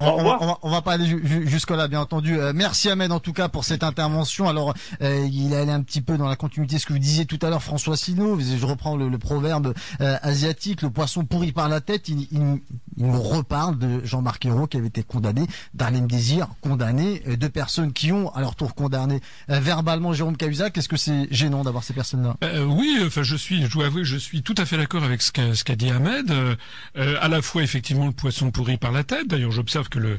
[0.00, 1.06] On, va, on, va, pas aller
[1.46, 2.38] jusque là, bien entendu.
[2.38, 4.48] Euh, merci Ahmed en tout cas pour cette intervention.
[4.48, 7.26] Alors, euh, il allé un petit peu dans la continuité de ce que vous disiez
[7.26, 8.38] tout à l'heure, François Sino.
[8.38, 12.08] Je reprends le, proverbe euh, asiatique, le poisson pourri par la tête.
[12.08, 12.60] Il, il,
[12.98, 17.92] nous reparle de Jean-Marc Ayrault qui avait été condamné, Darlene Désir condamné, euh, deux personnes
[17.92, 20.76] qui ont à leur tour condamné verbalement Jérôme Cahuzac.
[20.76, 22.36] Est-ce que c'est gênant d'avoir ces personnes-là?
[22.66, 25.32] Oui, enfin je suis, je dois avouer, je suis tout à fait d'accord avec ce
[25.64, 26.32] qu'a dit Ahmed.
[26.96, 29.28] à la fois effectivement le poisson pourri par la tête.
[29.28, 30.18] D'ailleurs, j'observe que le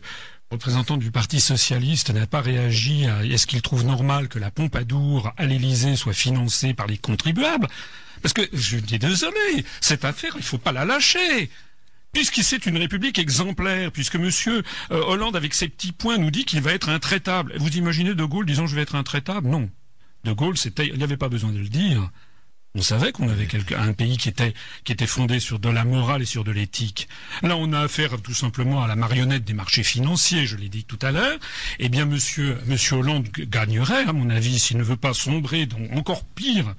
[0.52, 5.32] représentant du Parti socialiste n'a pas réagi à est-ce qu'il trouve normal que la Pompadour
[5.38, 7.68] à l'Élysée soit financée par les contribuables?
[8.22, 11.50] Parce que je dis désolé, cette affaire, il faut pas la lâcher.
[12.14, 16.46] Puisque c'est une république exemplaire, puisque Monsieur euh, Hollande, avec ses petits points, nous dit
[16.46, 17.54] qu'il va être intraitable.
[17.58, 19.70] Vous imaginez De Gaulle disant je vais être intraitable Non.
[20.24, 22.10] De Gaulle, c'était, il n'y avait pas besoin de le dire.
[22.76, 26.44] On savait qu'on avait un pays qui était, fondé sur de la morale et sur
[26.44, 27.08] de l'éthique.
[27.42, 30.84] Là, on a affaire tout simplement à la marionnette des marchés financiers, je l'ai dit
[30.84, 31.40] tout à l'heure.
[31.80, 32.58] Eh bien, monsieur
[32.92, 36.76] Hollande gagnerait, à mon avis, s'il ne veut pas sombrer dans encore pire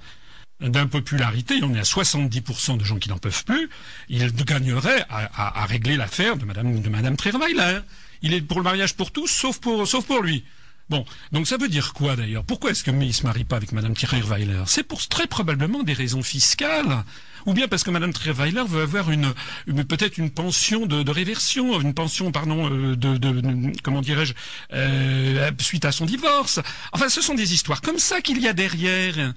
[0.61, 3.69] d'impopularité, on est à 70% de gens qui n'en peuvent plus,
[4.09, 7.79] il gagnerait à, régler l'affaire de madame, de madame Trierweiler.
[8.21, 10.43] Il est pour le mariage pour tous, sauf pour, sauf pour lui.
[10.89, 12.43] Bon, donc ça veut dire quoi d'ailleurs?
[12.43, 14.63] Pourquoi est-ce que May se marie pas avec Madame Trierweiler?
[14.65, 17.03] C'est pour très probablement des raisons fiscales
[17.45, 19.33] ou bien parce que Madame Trierweiler veut avoir une,
[19.65, 24.33] peut-être une pension de, réversion, une pension, pardon, euh, de, comment dirais-je,
[24.73, 26.59] euh, suite à son divorce.
[26.91, 29.33] Enfin, ce sont des histoires comme ça qu'il y a derrière.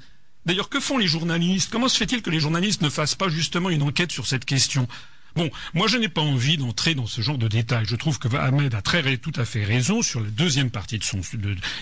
[0.47, 1.71] D'ailleurs, que font les journalistes?
[1.71, 4.87] Comment se fait-il que les journalistes ne fassent pas justement une enquête sur cette question?
[5.37, 7.87] Bon, moi je n'ai pas envie d'entrer dans ce genre de détails.
[7.89, 11.03] Je trouve que Ahmed a très tout à fait raison sur la deuxième partie de
[11.03, 11.21] son.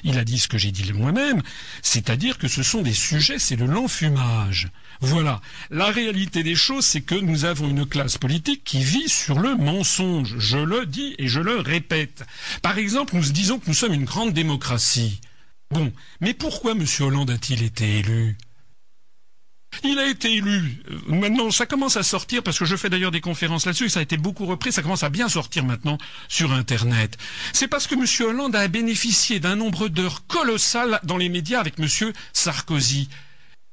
[0.05, 1.43] il a dit ce que j'ai dit moi-même,
[1.83, 4.71] c'est-à-dire que ce sont des sujets, c'est de l'enfumage.
[5.01, 5.43] Voilà.
[5.71, 9.55] La réalité des choses, c'est que nous avons une classe politique qui vit sur le
[9.57, 10.35] mensonge.
[10.39, 12.25] Je le dis et je le répète.
[12.63, 15.21] Par exemple, nous disons que nous sommes une grande démocratie.
[15.71, 16.87] Bon, mais pourquoi M.
[17.01, 18.37] Hollande a-t-il été élu?
[19.85, 20.83] Il a été élu.
[21.07, 24.01] Maintenant, ça commence à sortir, parce que je fais d'ailleurs des conférences là-dessus, et ça
[24.01, 27.19] a été beaucoup repris, ça commence à bien sortir maintenant sur Internet.
[27.53, 28.07] C'est parce que M.
[28.29, 31.89] Hollande a bénéficié d'un nombre d'heures colossales dans les médias avec M.
[32.33, 33.09] Sarkozy.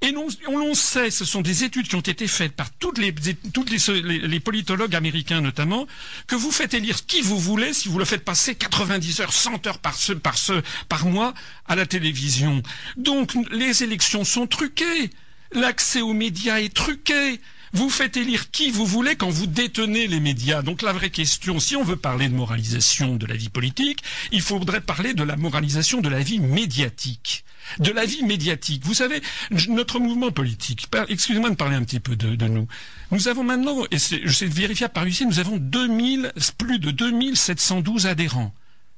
[0.01, 0.15] Et
[0.47, 5.41] on sait, ce sont des études qui ont été faites par toutes les, politologues américains
[5.41, 5.87] notamment,
[6.25, 9.67] que vous faites élire qui vous voulez si vous le faites passer 90 heures, 100
[9.67, 11.33] heures par mois
[11.67, 12.63] à la télévision.
[12.95, 15.09] Donc les élections sont truquées.
[15.53, 17.39] L'accès aux médias est truqué.
[17.73, 20.61] Vous faites élire qui vous voulez quand vous détenez les médias.
[20.61, 23.99] Donc la vraie question, si on veut parler de moralisation de la vie politique,
[24.31, 27.45] il faudrait parler de la moralisation de la vie médiatique.
[27.79, 28.83] De la vie médiatique.
[28.85, 29.21] Vous savez,
[29.69, 32.67] notre mouvement politique, excusez-moi de parler un petit peu de, nous,
[33.11, 38.53] nous avons maintenant, et c'est vérifiable par ici, nous avons 2000, plus de 2712 adhérents.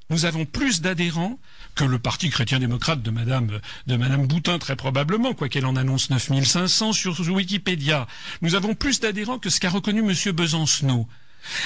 [0.09, 1.39] Nous avons plus d'adhérents
[1.75, 6.93] que le Parti chrétien-démocrate de Madame, de Madame Boutin, très probablement, quoiqu'elle en annonce 9500
[6.93, 8.07] sur Wikipédia.
[8.41, 11.07] Nous avons plus d'adhérents que ce qu'a reconnu Monsieur Besancenot.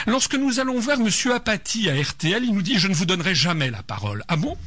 [0.08, 3.36] Lorsque nous allons voir Monsieur Apathy à RTL, il nous dit je ne vous donnerai
[3.36, 4.24] jamais la parole.
[4.28, 4.58] Ah bon?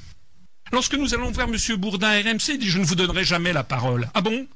[0.73, 3.53] Lorsque nous allons voir Monsieur Bourdin à RMC, il dit je ne vous donnerai jamais
[3.53, 4.11] la parole.
[4.15, 4.47] Ah bon?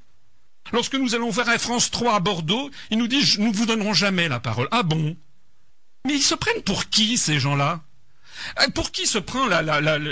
[0.73, 3.67] Lorsque nous allons voir à France 3 à Bordeaux, il nous dit nous ne vous
[3.67, 4.69] donnerons jamais la parole.
[4.71, 5.17] Ah bon?
[6.07, 7.81] Mais ils se prennent pour qui ces gens-là?
[8.75, 9.49] Pour qui se prend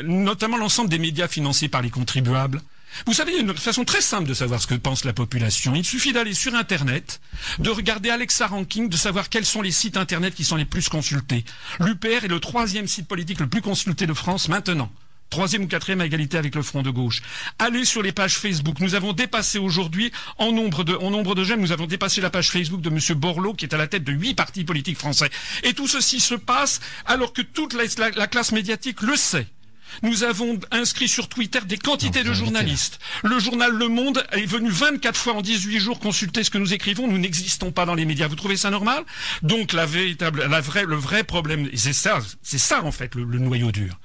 [0.05, 2.61] notamment l'ensemble des médias financés par les contribuables
[3.07, 5.13] vous savez, il y a une façon très simple de savoir ce que pense la
[5.13, 5.75] population.
[5.75, 7.21] Il suffit d'aller sur Internet,
[7.59, 10.89] de regarder Alexa Ranking, de savoir quels sont les sites Internet qui sont les plus
[10.89, 11.45] consultés.
[11.79, 14.91] L'UPR est le troisième site politique le plus consulté de France maintenant
[15.31, 17.23] troisième ou quatrième à égalité avec le Front de gauche.
[17.59, 18.81] Allez sur les pages Facebook.
[18.81, 22.31] Nous avons dépassé aujourd'hui, en nombre de, en nombre de j'aime, nous avons dépassé la
[22.31, 22.99] page Facebook de M.
[23.19, 25.31] Borloo, qui est à la tête de huit partis politiques français.
[25.63, 29.47] Et tout ceci se passe alors que toute la, classe médiatique le sait.
[30.03, 33.01] Nous avons inscrit sur Twitter des quantités de journalistes.
[33.25, 36.75] Le journal Le Monde est venu 24 fois en 18 jours consulter ce que nous
[36.75, 37.09] écrivons.
[37.09, 38.29] Nous n'existons pas dans les médias.
[38.29, 39.03] Vous trouvez ça normal?
[39.43, 43.25] Donc la véritable, la vraie, le vrai problème, c'est ça, c'est ça en fait le
[43.39, 43.99] noyau dur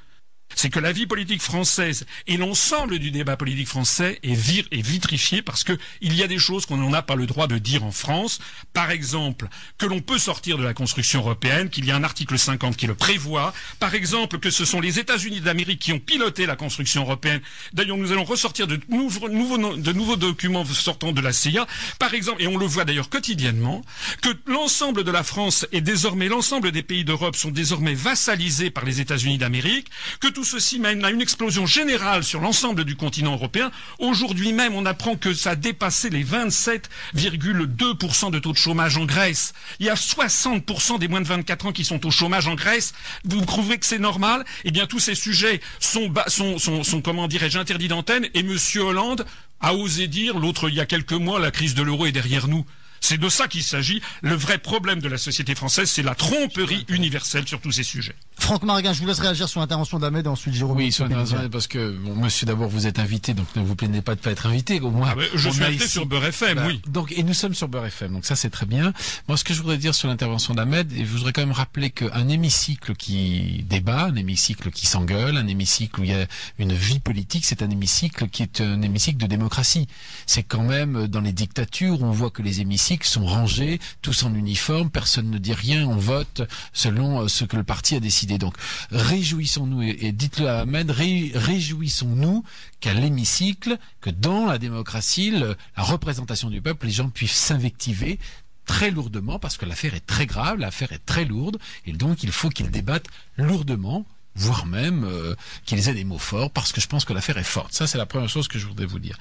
[0.54, 5.64] c'est que la vie politique française et l'ensemble du débat politique français est, vitrifié parce
[5.64, 8.40] qu'il y a des choses qu'on n'a pas le droit de dire en France.
[8.74, 12.38] Par exemple, que l'on peut sortir de la construction européenne, qu'il y a un article
[12.38, 13.54] 50 qui le prévoit.
[13.80, 17.42] Par exemple, que ce sont les États-Unis d'Amérique qui ont piloté la construction européenne.
[17.74, 21.68] D'ailleurs, nous allons ressortir de nouveaux, de nouveaux documents sortant de la CIA.
[22.00, 23.82] Par exemple, et on le voit d'ailleurs quotidiennement,
[24.22, 28.86] que l'ensemble de la France et désormais l'ensemble des pays d'Europe sont désormais vassalisés par
[28.86, 29.88] les États-Unis d'Amérique,
[30.20, 33.70] que tout ceci mène à une explosion générale sur l'ensemble du continent européen.
[34.00, 39.06] Aujourd'hui même, on apprend que ça a dépassé les 27,2% de taux de chômage en
[39.06, 39.54] Grèce.
[39.80, 42.94] Il y a 60% des moins de 24 ans qui sont au chômage en Grèce.
[43.26, 44.46] Vous trouvez que c'est normal?
[44.64, 48.30] Eh bien, tous ces sujets sont, sont, sont, sont comment dirais-je, interdits d'antenne.
[48.34, 48.56] Et M.
[48.78, 49.26] Hollande
[49.60, 52.48] a osé dire, l'autre il y a quelques mois, la crise de l'euro est derrière
[52.48, 52.66] nous.
[53.08, 54.02] C'est de ça qu'il s'agit.
[54.24, 58.16] Le vrai problème de la société française, c'est la tromperie universelle sur tous ces sujets.
[58.40, 60.76] Franck Marguin, je vous laisse réagir sur l'intervention d'Ahmed et ensuite Jérôme.
[60.76, 64.02] Oui, sur l'intervention parce que, bon, monsieur, d'abord, vous êtes invité, donc ne vous plaignez
[64.02, 64.80] pas de ne pas être invité.
[64.80, 66.82] Au moins, ah je suis invité sur Beurre FM, oui.
[66.88, 68.92] Donc, et nous sommes sur Beurre FM, donc ça, c'est très bien.
[69.28, 71.92] Moi, ce que je voudrais dire sur l'intervention d'Ahmed, et je voudrais quand même rappeler
[71.92, 76.26] qu'un hémicycle qui débat, un hémicycle qui s'engueule, un hémicycle où il y a
[76.58, 79.88] une vie politique, c'est un hémicycle qui est un hémicycle de démocratie.
[80.26, 84.24] C'est quand même dans les dictatures où on voit que les hémicycles sont rangés tous
[84.24, 86.42] en uniforme, personne ne dit rien, on vote
[86.74, 88.38] selon euh, ce que le parti a décidé.
[88.38, 88.56] Donc
[88.92, 92.44] réjouissons-nous et, dites-le à Ahmed, réjouissons-nous
[92.80, 98.20] qu'à l'hémicycle, que dans la démocratie, la représentation du peuple, les gens puissent s'invectiver
[98.66, 102.32] très lourdement parce que l'affaire est très grave, l'affaire est très lourde et donc il
[102.32, 104.06] faut qu'ils débattent lourdement
[104.36, 107.44] voire même euh, qu'ils aient des mots forts, parce que je pense que l'affaire est
[107.44, 107.74] forte.
[107.74, 109.18] Ça, c'est la première chose que je voudrais vous dire.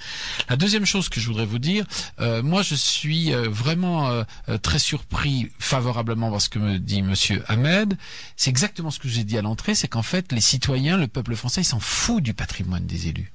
[0.48, 1.86] La deuxième chose que je voudrais vous dire,
[2.20, 4.24] euh, moi, je suis euh, vraiment
[4.62, 7.96] très surpris favorablement par ce que me dit Monsieur Ahmed.
[8.36, 11.36] C'est exactement ce que j'ai dit à l'entrée, c'est qu'en fait, les citoyens, le peuple
[11.36, 13.32] français, ils s'en fout du patrimoine des élus.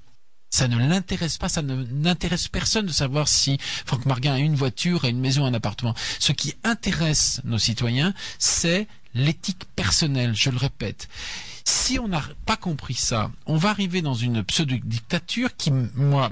[0.51, 4.55] Ça ne l'intéresse pas, ça ne n'intéresse personne de savoir si Franck Marguin a une
[4.55, 5.93] voiture, a une maison, un appartement.
[6.19, 11.07] Ce qui intéresse nos citoyens, c'est l'éthique personnelle, je le répète.
[11.63, 16.29] Si on n'a pas compris ça, on va arriver dans une pseudo-dictature qui, moi,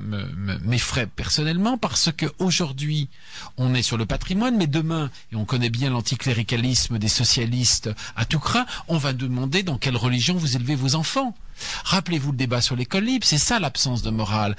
[0.64, 3.10] m'effraie personnellement parce qu'aujourd'hui,
[3.58, 8.26] on est sur le patrimoine, mais demain, et on connaît bien l'anticléricalisme des socialistes à
[8.26, 11.36] tout craint, on va demander dans quelle religion vous élevez vos enfants.
[11.86, 14.56] Rappelez-vous le débat sur l'école libre, c'est ça l'absence de morale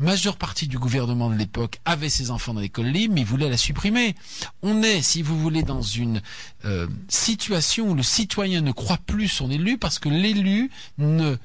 [0.00, 3.56] majeure partie du gouvernement de l'époque avait ses enfants dans l'école libre, mais voulait la
[3.56, 4.16] supprimer.
[4.62, 6.22] On est, si vous voulez, dans une
[6.64, 11.36] euh, situation où le citoyen ne croit plus son élu parce que l'élu ne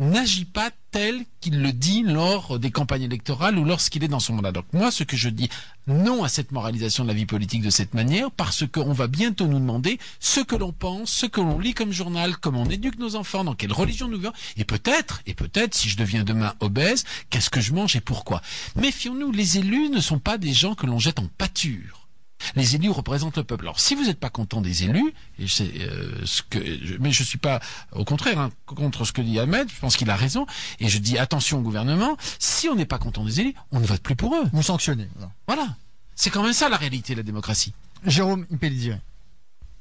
[0.00, 4.32] n'agit pas tel qu'il le dit lors des campagnes électorales ou lorsqu'il est dans son
[4.32, 4.52] mandat.
[4.52, 5.50] Donc moi, ce que je dis,
[5.86, 9.46] non à cette moralisation de la vie politique de cette manière, parce qu'on va bientôt
[9.46, 12.98] nous demander ce que l'on pense, ce que l'on lit comme journal, comment on éduque
[12.98, 16.54] nos enfants, dans quelle religion nous vivons, et peut-être, et peut-être, si je deviens demain
[16.60, 18.40] obèse, qu'est-ce que je mange et pourquoi?
[18.76, 22.05] Méfions-nous, les élus ne sont pas des gens que l'on jette en pâture.
[22.54, 23.64] Les élus représentent le peuple.
[23.64, 26.58] Alors, si vous n'êtes pas content des élus, et euh, ce que,
[26.98, 27.60] mais je suis pas,
[27.92, 30.46] au contraire, hein, contre ce que dit Ahmed, je pense qu'il a raison,
[30.80, 33.86] et je dis attention au gouvernement, si on n'est pas content des élus, on ne
[33.86, 34.44] vote plus pour eux.
[34.52, 35.08] Vous sanctionnez.
[35.46, 35.76] Voilà.
[36.14, 37.72] C'est quand même ça la réalité de la démocratie.
[38.04, 38.96] Jérôme Impellizier.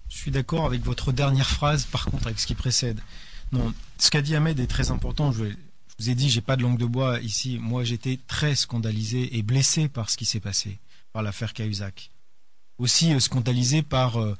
[0.10, 3.00] Je suis d'accord avec votre dernière phrase, par contre, avec ce qui précède.
[3.52, 5.32] Non, ce qu'a dit Ahmed est très important.
[5.32, 5.46] Je,
[6.00, 7.58] vous ai dit, j'ai pas de langue de bois ici.
[7.60, 10.80] Moi, j'étais très scandalisé et blessé par ce qui s'est passé,
[11.14, 12.12] par l'affaire Cahuzac
[12.78, 14.36] aussi euh, scandalisé par euh,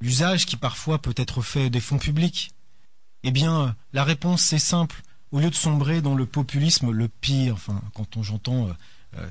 [0.00, 2.52] l'usage qui parfois peut être fait des fonds publics
[3.22, 5.02] Eh bien, euh, la réponse c'est simple.
[5.30, 8.68] Au lieu de sombrer dans le populisme, le pire, enfin, quand on j'entends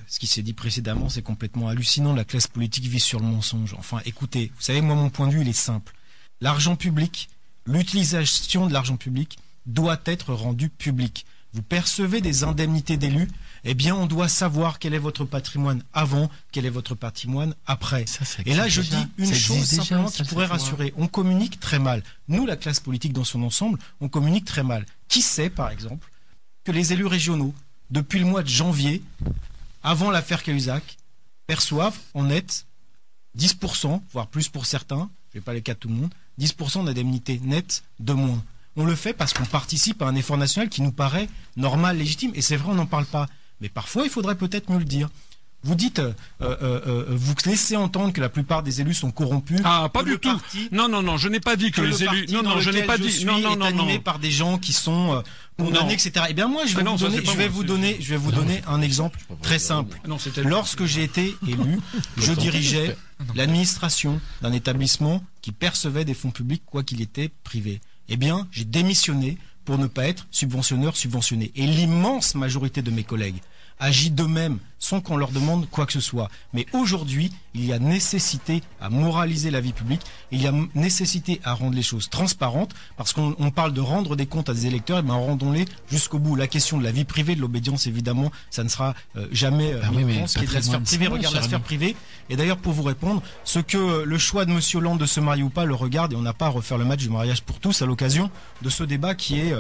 [0.08, 2.14] ce qui s'est dit précédemment, c'est complètement hallucinant.
[2.14, 3.76] La classe politique vit sur le mensonge.
[3.78, 5.94] Enfin, écoutez, vous savez, moi, mon point de vue, il est simple.
[6.40, 7.30] L'argent public,
[7.68, 11.26] l'utilisation de l'argent public doit être rendu public.
[11.54, 13.28] Vous percevez des indemnités d'élus,
[13.64, 18.06] eh bien, on doit savoir quel est votre patrimoine avant, quel est votre patrimoine après.
[18.46, 20.94] Et là, je dis une chose simplement qui pourrait rassurer.
[20.98, 22.04] On communique très mal.
[22.30, 24.86] Nous, la classe politique dans son ensemble, on communique très mal.
[25.10, 26.10] Qui sait, par exemple,
[26.64, 27.54] que les élus régionaux,
[27.90, 29.04] depuis le mois de janvier,
[29.84, 30.98] avant l'affaire Cahuzac,
[31.48, 32.66] perçoivent en net
[33.38, 36.14] 10%, voire plus pour certains, je ne vais pas les cas de tout le monde,
[36.40, 38.44] 10% d'indemnité nette de moins.
[38.76, 42.32] On le fait parce qu'on participe à un effort national qui nous paraît normal, légitime.
[42.36, 43.28] Et c'est vrai, on n'en parle pas.
[43.60, 45.10] Mais parfois, il faudrait peut-être mieux le dire.
[45.64, 46.56] Vous dites, euh, euh,
[46.88, 49.62] euh, vous laissez entendre que la plupart des élus sont corrompus.
[49.64, 50.42] Ah, pas du tout.
[50.72, 52.26] non, non, non, je n'ai pas dit que, les élus.
[52.32, 53.26] Non, non, je n'ai pas dit.
[53.26, 55.24] non, non, non, animé par des gens qui sont
[55.60, 56.26] condamnés, etc.
[56.30, 58.62] Eh bien, moi, je vais vous donner, je vais vous donner, je vais vous donner
[58.68, 60.00] un exemple très simple.
[60.44, 61.80] Lorsque j'ai été élu,
[62.18, 62.98] je dirigeais
[63.36, 67.82] l'administration d'un établissement qui percevait des fonds publics, quoi qu'il était privé.
[68.14, 71.50] Eh bien, j'ai démissionné pour ne pas être subventionneur subventionné.
[71.56, 73.42] Et l'immense majorité de mes collègues
[73.80, 76.28] agit d'eux-mêmes sans qu'on leur demande quoi que ce soit.
[76.54, 81.40] Mais aujourd'hui, il y a nécessité à moraliser la vie publique, il y a nécessité
[81.44, 84.98] à rendre les choses transparentes, parce qu'on parle de rendre des comptes à des électeurs,
[84.98, 86.36] et eh bien rendons-les jusqu'au bout.
[86.36, 89.82] La question de la vie privée, de l'obédience, évidemment, ça ne sera euh, jamais euh,
[89.84, 91.96] ah oui, la sphère privée regarde la sphère privée.
[92.30, 95.20] Et d'ailleurs, pour vous répondre, ce que euh, le choix de Monsieur Hollande de se
[95.20, 97.44] marier ou pas le regarde, et on n'a pas à refaire le match du mariage
[97.44, 98.32] pour tous à l'occasion
[98.64, 99.54] de ce débat qui est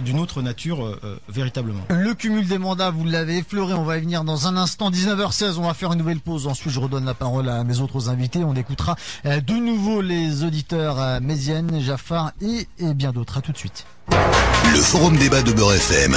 [0.00, 1.82] d'une autre nature véritablement.
[1.88, 4.65] Le cumul des mandats, vous l'avez effleuré, on va y venir dans un instant.
[4.66, 6.46] 19h16, on va faire une nouvelle pause.
[6.46, 8.40] Ensuite, je redonne la parole à mes autres invités.
[8.44, 13.38] On écoutera euh, de nouveau les auditeurs euh, Mézienne, Jaffar et, et bien d'autres.
[13.38, 13.86] À tout de suite.
[14.10, 16.12] Le forum débat de Beurre FM.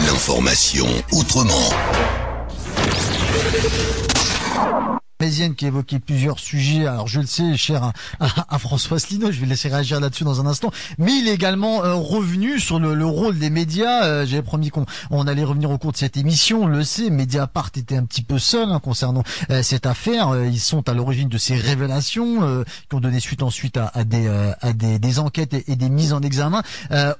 [0.00, 1.70] L'information autrement.
[5.26, 6.86] Mézienne qui évoquait plusieurs sujets.
[6.86, 10.46] Alors je le sais, cher à, François Asselineau, je vais laisser réagir là-dessus dans un
[10.46, 10.70] instant.
[10.98, 14.04] Mais il est également euh, revenu sur le, rôle des médias.
[14.04, 16.62] Euh, J'avais promis qu'on on allait revenir au cours de cette émission.
[16.62, 20.28] On le sait, Mediapart était un petit peu seul hein, concernant euh, cette affaire.
[20.28, 24.28] Euh, ils sont à l'origine de ces révélations qui ont donné suite ensuite à, des,
[24.60, 26.62] à des, des, enquêtes et, des mises en examen.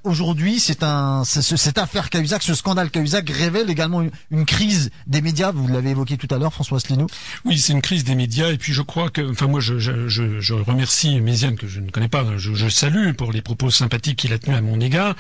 [0.04, 5.50] Aujourd'hui, c'est un cette affaire Cahuzac, ce scandale Cahuzac révèle également une, crise des médias.
[5.50, 7.06] Vous l'avez évoqué tout à l'heure, François Asselineau.
[7.44, 8.50] Oui, c'est une crise des médias.
[8.50, 12.08] Et puis je crois que, enfin moi, je, je, remercie Méziane que je ne connais
[12.08, 12.24] pas.
[12.36, 15.14] Je, salue pour les propos sympathiques qu'il a tenus à mon égard.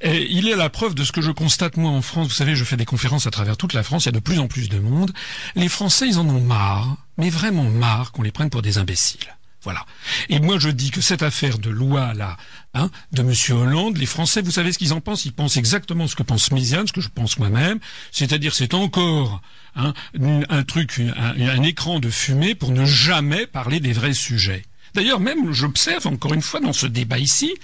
[0.00, 2.28] Et il est la preuve de ce que je constate moi en France.
[2.28, 4.04] Vous savez, je fais des conférences à travers toute la France.
[4.04, 5.12] Il y a de plus en plus de monde.
[5.54, 9.36] Les Français, ils en ont marre, mais vraiment marre qu'on les prenne pour des imbéciles.
[9.62, 9.84] Voilà.
[10.28, 12.36] Et moi, je dis que cette affaire de loi là,
[12.74, 16.06] hein, de Monsieur Hollande, les Français, vous savez ce qu'ils en pensent Ils pensent exactement
[16.06, 17.78] ce que pense Méziane, ce que je pense moi-même,
[18.12, 19.40] c'est-à-dire c'est encore
[19.76, 24.64] hein, un truc, un, écran de fumée pour ne jamais parler des vrais sujets.
[24.94, 27.54] D'ailleurs, même, j'observe encore une fois dans ce débat ici,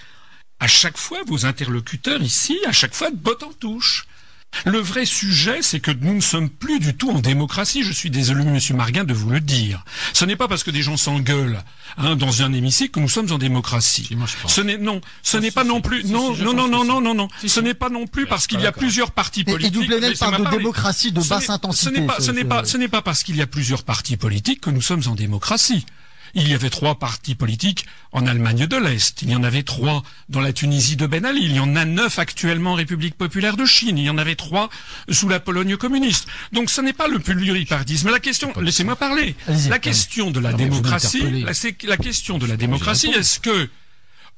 [0.61, 4.07] à chaque fois, vos interlocuteurs ici, à chaque fois, de botte en touche.
[4.65, 7.83] Le vrai sujet, c'est que nous ne sommes plus du tout en démocratie.
[7.83, 9.85] Je suis désolé, Monsieur Marguin, de vous le dire.
[10.13, 11.63] Ce n'est pas parce que des gens s'engueulent
[11.99, 14.09] hein, dans un hémicycle que nous sommes en démocratie.
[14.47, 17.29] ce n'est non, ce n'est pas non plus non non non non non non non.
[17.47, 19.91] Ce n'est pas non plus parce qu'il y a plusieurs partis politiques.
[19.91, 21.95] Et, et parle de démocratie de basse intensité.
[21.95, 24.17] Ce n'est pas ce n'est pas ce n'est pas parce qu'il y a plusieurs partis
[24.17, 25.85] politiques que nous sommes en démocratie.
[26.35, 29.23] Il y avait trois partis politiques en Allemagne de l'Est.
[29.23, 31.43] Il y en avait trois dans la Tunisie de Ben Ali.
[31.45, 33.99] Il y en a neuf actuellement en République populaire de Chine.
[33.99, 34.69] Il y en avait trois
[35.11, 36.27] sous la Pologne communiste.
[36.53, 38.11] Donc ce n'est pas le pluripartisme.
[38.11, 39.35] La question, laissez-moi parler.
[39.69, 41.45] La question de la démocratie,
[41.85, 43.69] la question de la démocratie, est-ce que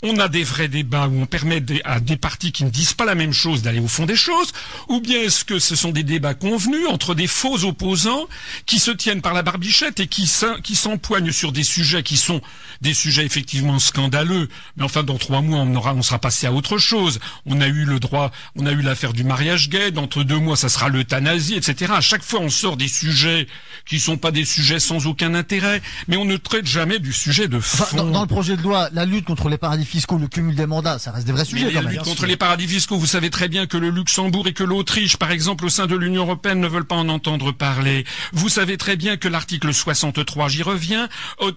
[0.02, 3.06] on a des vrais débats où on permet à des partis qui ne disent pas
[3.06, 4.52] la même chose d'aller au fond des choses,
[4.88, 8.26] ou bien est-ce que ce sont des débats convenus entre des faux opposants
[8.66, 12.42] qui se tiennent par la barbichette et qui s'empoignent sur des sujets qui sont
[12.82, 16.52] des sujets effectivement scandaleux, mais enfin dans trois mois on aura, on sera passé à
[16.52, 17.18] autre chose.
[17.46, 20.56] On a eu le droit, on a eu l'affaire du mariage gay, d'entre deux mois
[20.56, 21.92] ça sera l'euthanasie, etc.
[21.96, 23.46] À chaque fois on sort des sujets
[23.86, 27.48] qui sont pas des sujets sans aucun intérêt, mais on ne traite jamais du sujet
[27.48, 27.96] de fond.
[27.96, 30.66] dans, dans, le projet de loi, la lutte contre les paradis fiscaux, le cumul des
[30.66, 31.70] mandats, ça reste des vrais sujets.
[31.70, 34.64] la lutte contre les paradis fiscaux, vous savez très bien que le Luxembourg et que
[34.64, 38.04] l'Autriche, par exemple, au sein de l'Union européenne, ne veulent pas en entendre parler.
[38.32, 41.08] Vous savez très bien que l'article 63, j'y reviens,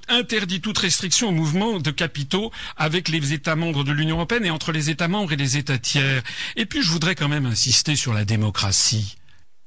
[0.08, 4.52] interdit toute restriction au mouvement de capitaux avec les États membres de l'Union européenne et
[4.52, 6.24] entre les États membres et les États tiers.
[6.56, 9.19] Et puis, je voudrais quand même insister sur la démocratie.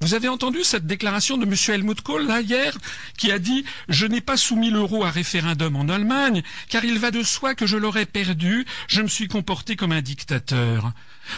[0.02, 1.54] Vous avez entendu cette déclaration de M.
[1.68, 2.76] Helmut Kohl, là, hier,
[3.16, 7.12] qui a dit «Je n'ai pas soumis l'euro à référendum en Allemagne, car il va
[7.12, 10.92] de soi que je l'aurais perdu, je me suis comporté comme un dictateur.»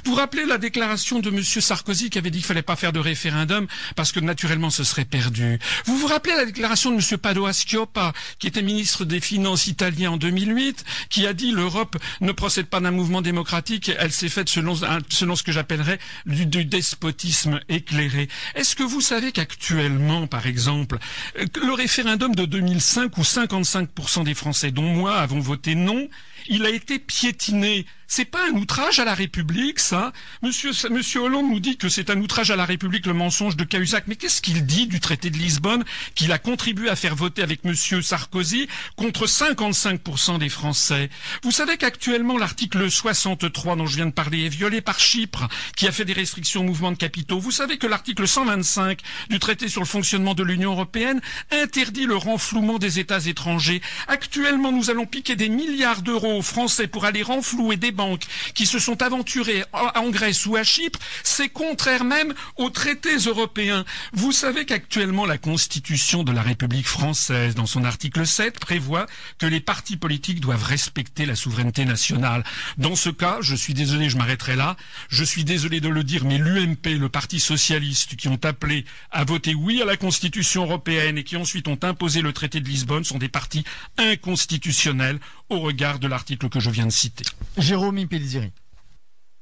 [0.04, 1.42] Vous vous rappelez la déclaration de M.
[1.42, 5.04] Sarkozy qui avait dit qu'il fallait pas faire de référendum parce que naturellement ce serait
[5.04, 5.58] perdu.
[5.84, 7.18] Vous vous rappelez la déclaration de M.
[7.18, 12.32] Padoa Schioppa qui était ministre des Finances italien en 2008 qui a dit l'Europe ne
[12.32, 18.28] procède pas d'un mouvement démocratique, elle s'est faite selon, ce que j'appellerais du, despotisme éclairé.
[18.54, 20.98] Est-ce que vous savez qu'actuellement, par exemple,
[21.36, 26.08] le référendum de 2005 où 55% des Français, dont moi, avons voté non,
[26.48, 31.60] il a été piétiné c'est pas un outrage à la République, ça Monsieur, Hollande nous
[31.60, 34.04] dit que c'est un outrage à la République, le mensonge de Cahuzac.
[34.06, 35.84] Mais qu'est-ce qu'il dit du traité de Lisbonne
[36.14, 41.10] qu'il a contribué à faire voter avec Monsieur Sarkozy contre 55% des Français?
[41.42, 45.88] Vous savez qu'actuellement, l'article 63 dont je viens de parler est violé par Chypre, qui
[45.88, 47.40] a fait des restrictions au mouvement de capitaux.
[47.40, 51.20] Vous savez que l'article 125 du traité sur le fonctionnement de l'Union européenne
[51.50, 53.80] interdit le renflouement des États étrangers.
[54.08, 58.24] Actuellement, nous allons piquer des milliards d'euros Français pour aller renflouer des banques
[58.54, 63.84] qui se sont aventurés en Grèce ou à Chypre, c'est contraire même aux traités européens.
[64.12, 69.06] Vous savez qu'actuellement la Constitution de la République française, dans son article 7, prévoit
[69.38, 72.44] que les partis politiques doivent respecter la souveraineté nationale.
[72.78, 74.76] Dans ce cas, je suis désolé, je m'arrêterai là,
[75.08, 79.24] je suis désolé de le dire, mais l'UMP, le Parti socialiste, qui ont appelé à
[79.24, 83.04] voter oui à la Constitution européenne et qui ensuite ont imposé le traité de Lisbonne,
[83.04, 83.64] sont des partis
[83.98, 85.18] inconstitutionnels
[85.48, 87.24] au regard de l'article je.
[87.58, 87.98] Jérôme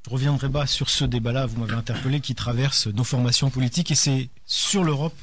[0.05, 3.95] Je reviendrai pas sur ce débat-là, vous m'avez interpellé, qui traverse nos formations politiques et
[3.95, 5.17] c'est sur l'Europe.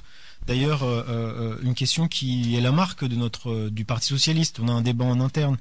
[0.47, 4.60] D'ailleurs, euh, euh, une question qui est la marque notre du Parti socialiste.
[4.62, 5.57] On a un débat en interne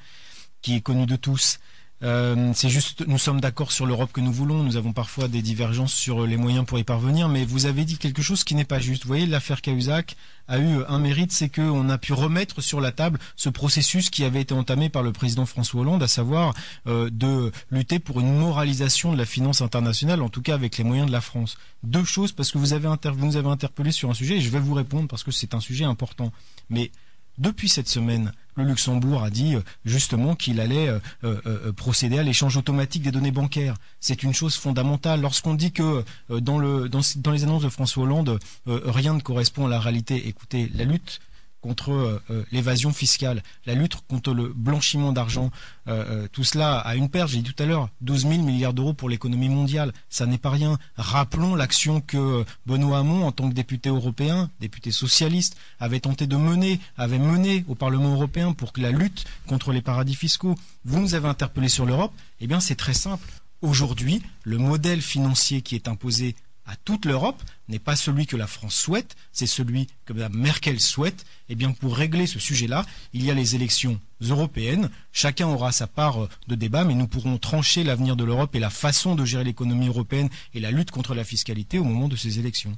[0.62, 1.58] qui est connu de tous.
[2.04, 4.62] Euh, c'est juste, nous sommes d'accord sur l'Europe que nous voulons.
[4.62, 7.98] Nous avons parfois des divergences sur les moyens pour y parvenir, mais vous avez dit
[7.98, 9.02] quelque chose qui n'est pas juste.
[9.02, 12.92] Vous voyez, l'affaire Cahuzac a eu un mérite, c'est qu'on a pu remettre sur la
[12.92, 16.54] table ce processus qui avait été entamé par le président François Hollande, à savoir
[16.86, 20.84] euh, de lutter pour une moralisation de la finance internationale, en tout cas avec les
[20.84, 21.58] moyens de la France.
[21.82, 24.74] Deux choses, parce que vous, nous avez interpellé sur un sujet, et je vais vous
[24.74, 26.32] répondre parce que c'est un sujet important.
[26.70, 26.90] Mais
[27.38, 32.24] depuis cette semaine, le Luxembourg a dit euh, justement qu'il allait euh, euh, procéder à
[32.24, 33.76] l'échange automatique des données bancaires.
[34.00, 35.20] C'est une chose fondamentale.
[35.20, 40.28] Lorsqu'on dit que dans, les annonces de François Hollande, rien ne correspond à la réalité,
[40.28, 41.20] écoutez, la lutte
[41.60, 45.50] contre euh, euh, l'évasion fiscale, la lutte contre le blanchiment d'argent,
[45.88, 47.30] euh, tout cela a une perte.
[47.30, 50.50] J'ai dit tout à l'heure, 12 000 milliards d'euros pour l'économie mondiale, ça n'est pas
[50.50, 50.78] rien.
[50.96, 56.36] Rappelons l'action que Benoît Hamon, en tant que député européen, député socialiste, avait tenté de
[56.36, 60.54] mener, avait mené au Parlement européen pour que la lutte contre les paradis fiscaux.
[60.84, 62.12] Vous nous avez interpellé sur l'Europe.
[62.40, 63.28] Eh bien, c'est très simple.
[63.60, 66.36] Aujourd'hui, le modèle financier qui est imposé
[66.68, 70.80] à toute l'Europe n'est pas celui que la France souhaite, c'est celui que Mme Merkel
[70.80, 71.24] souhaite.
[71.48, 74.90] Eh bien, pour régler ce sujet-là, il y a les élections européennes.
[75.10, 78.58] Chacun aura sa part euh, de débat, mais nous pourrons trancher l'avenir de l'Europe et
[78.60, 82.16] la façon de gérer l'économie européenne et la lutte contre la fiscalité au moment de
[82.16, 82.76] ces élections.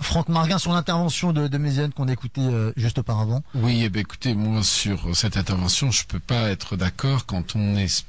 [0.00, 3.42] Franck Marguin sur l'intervention de, de Méziane qu'on a écouté euh, juste auparavant.
[3.54, 7.76] Oui, eh bien, écoutez, moi sur cette intervention, je peux pas être d'accord quand on
[7.76, 8.04] est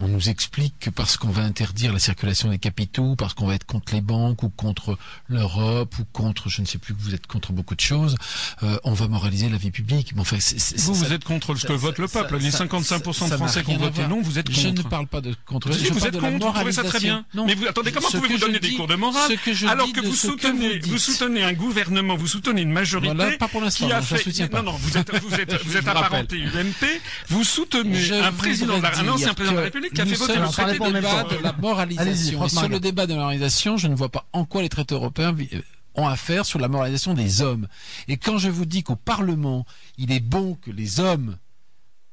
[0.00, 3.54] on nous explique que parce qu'on va interdire la circulation des capitaux, parce qu'on va
[3.54, 7.14] être contre les banques ou contre l'Europe ou contre, je ne sais plus que vous
[7.14, 8.16] êtes contre beaucoup de choses,
[8.62, 10.12] euh, on va moraliser la vie publique.
[10.14, 10.36] Mais enfin,
[10.76, 12.36] vous, vous êtes contre ce que vote le peuple.
[12.38, 14.60] les 55% de Français qui ont voté non, vous êtes contre.
[14.60, 15.72] Je ne parle pas de contre.
[15.72, 17.24] Si, vous êtes contre, vous trouvez ça très bien.
[17.34, 17.46] Non.
[17.46, 19.32] Mais vous, attendez, comment pouvez-vous donner des cours de morale
[19.68, 23.38] alors que vous soutenez, vous soutenez un gouvernement, vous soutenez une majorité
[23.74, 24.52] qui a fait.
[24.52, 29.08] Non, non, vous êtes, vous êtes, vous êtes apparenté UMP, vous soutenez un président, un
[29.08, 32.48] ancien président de la République qui a fait voter le traité de la moralisation.
[32.48, 35.34] Sur le débat de la moralisation, je ne vois pas en quoi les traités européens
[35.52, 35.60] euh,
[35.94, 37.68] ont à faire sur la moralisation des hommes.
[38.08, 39.66] Et quand je vous dis qu'au Parlement,
[39.98, 41.36] il est bon que les hommes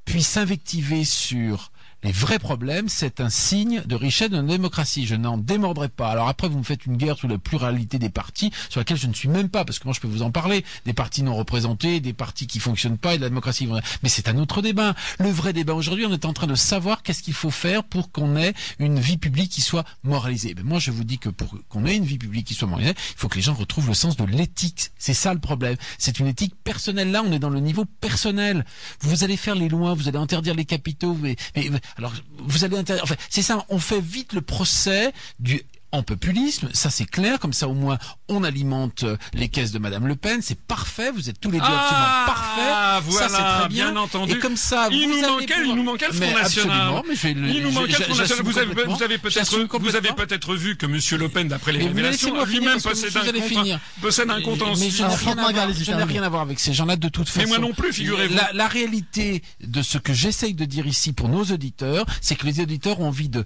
[0.06, 1.72] puissent s'invectiver sur
[2.04, 5.06] les vrais problèmes, c'est un signe de richesse de notre démocratie.
[5.06, 6.10] Je n'en démordrai pas.
[6.10, 9.08] Alors après, vous me faites une guerre sur la pluralité des partis, sur laquelle je
[9.08, 11.36] ne suis même pas, parce que moi je peux vous en parler, des partis non
[11.36, 13.70] représentés, des partis qui fonctionnent pas et de la démocratie.
[14.04, 14.96] Mais c'est un autre débat.
[15.20, 18.12] Le vrai débat aujourd'hui, on est en train de savoir qu'est-ce qu'il faut faire pour
[18.12, 20.54] qu'on ait une vie publique qui soit moralisée.
[20.54, 22.96] Ben moi, je vous dis que pour qu'on ait une vie publique qui soit moralisée,
[22.98, 24.92] il faut que les gens retrouvent le sens de l'éthique.
[24.98, 25.78] C'est ça le problème.
[25.98, 27.12] C'est une éthique personnelle.
[27.12, 28.66] Là, on est dans le niveau personnel.
[29.00, 32.78] Vous allez faire les lois, vous allez interdire les capitaux, mais, mais alors, vous allez.
[33.02, 33.66] Enfin, c'est ça.
[33.70, 35.64] On fait vite le procès du
[35.94, 39.78] en populisme, ça c'est clair, comme ça au moins on alimente euh, les caisses de
[39.78, 43.60] Madame Le Pen, c'est parfait, vous êtes tous les deux ah, absolument parfaits, ça c'est
[43.60, 43.96] très bien.
[43.96, 44.34] entendu.
[44.34, 47.04] Et comme ça, il nous manquait, il nous manquait le Front National.
[47.24, 48.44] il nous manquait le Front National.
[48.44, 51.86] Vous avez, vous avez peut-être, vous avez peut-être vu que Monsieur Le Pen, d'après les
[51.86, 56.42] révélations, lui-même possède un compte, possède un compte en Mais je n'ai rien à voir
[56.42, 57.42] avec ces gens-là de toute façon.
[57.42, 58.36] Mais moi non plus, figurez-vous.
[58.54, 62.62] La réalité de ce que j'essaye de dire ici pour nos auditeurs, c'est que les
[62.62, 63.46] auditeurs ont envie de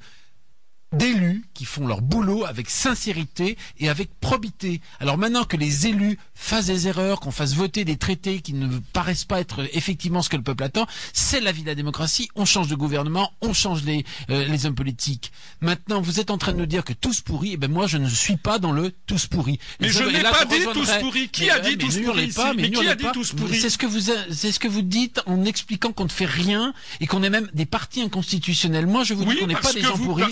[0.94, 4.80] d'élus qui font leur boulot avec sincérité et avec probité.
[5.00, 8.80] Alors maintenant que les élus fassent des erreurs, qu'on fasse voter des traités qui ne
[8.94, 12.30] paraissent pas être effectivement ce que le peuple attend, c'est la vie de la démocratie.
[12.36, 15.32] On change de gouvernement, on change les, euh, les hommes politiques.
[15.60, 17.52] Maintenant, vous êtes en train de nous dire que tous pourris.
[17.54, 19.60] Eh ben moi, je ne suis pas dans le tous pourris.
[19.82, 21.30] Mais je, n'ai pas dit tous pourris.
[21.30, 24.00] Qui a dit tous pourris Mais qui a dit tous pourris C'est ce que vous,
[24.32, 27.50] c'est ce que vous dites en expliquant qu'on ne fait rien et qu'on est même
[27.54, 28.88] des partis inconstitutionnels.
[28.88, 30.24] Moi, je vous dis qu'on n'est pas des gens pourris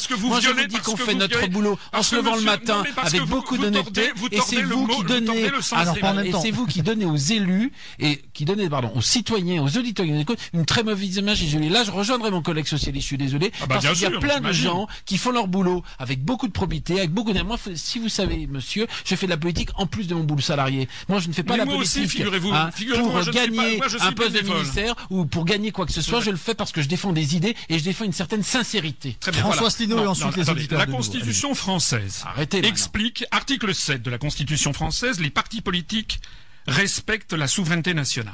[0.46, 4.12] je vous dis qu'on fait notre boulot en se levant le matin avec beaucoup d'honnêteté
[4.32, 8.70] et c'est vous qui donnez et c'est vous qui donnez aux élus et qui donnez
[8.70, 10.06] pardon aux citoyens aux auditeurs
[10.54, 13.66] une très mauvaise image et là je rejoindrai mon collègue socialiste je suis désolé ah
[13.68, 16.52] bah parce qu'il y a plein de gens qui font leur boulot avec beaucoup de
[16.54, 19.86] probité avec beaucoup de moi si vous savez monsieur je fais de la politique en
[19.86, 20.88] plus de mon boulot salarié.
[21.10, 22.22] Moi je ne fais pas la politique
[22.54, 26.32] hein, pour gagner un poste de ministère ou pour gagner quoi que ce soit je
[26.32, 29.18] le fais parce que je défends des idées et je défends une certaine sincérité.
[29.34, 30.35] François Asselineau et ensuite
[30.72, 32.24] la Constitution française
[32.54, 36.20] explique, article 7 de la Constitution française, les partis politiques
[36.68, 38.34] respectent la souveraineté nationale.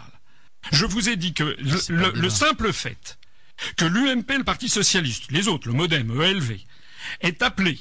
[0.72, 1.56] Je vous ai dit que
[1.90, 3.18] le, simple fait
[3.78, 6.60] que l'UMP, le Parti Socialiste, les autres, le MoDem, ELV,
[7.22, 7.80] est appelé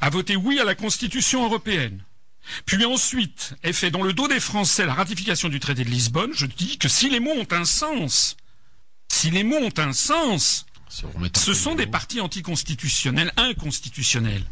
[0.00, 2.02] à voter oui à la Constitution européenne,
[2.66, 6.32] puis ensuite est fait dans le dos des Français la ratification du traité de Lisbonne,
[6.34, 8.36] je dis que si les mots ont un sens,
[9.08, 14.44] si les mots ont un sens, ce sont des partis anticonstitutionnels, inconstitutionnels.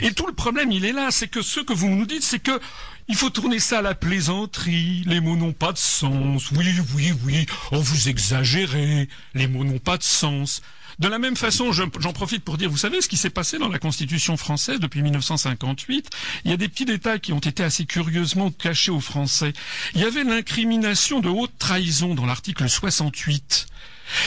[0.00, 2.38] Et tout le problème, il est là, c'est que ce que vous nous dites, c'est
[2.38, 2.58] que
[3.06, 7.12] il faut tourner ça à la plaisanterie, les mots n'ont pas de sens, oui, oui,
[7.24, 10.62] oui, oh vous exagérez, les mots n'ont pas de sens.
[11.00, 13.68] De la même façon, j'en profite pour dire, vous savez ce qui s'est passé dans
[13.68, 16.08] la Constitution française depuis 1958
[16.44, 19.52] Il y a des petits détails qui ont été assez curieusement cachés aux Français.
[19.94, 23.66] Il y avait l'incrimination de haute trahison dans l'article 68.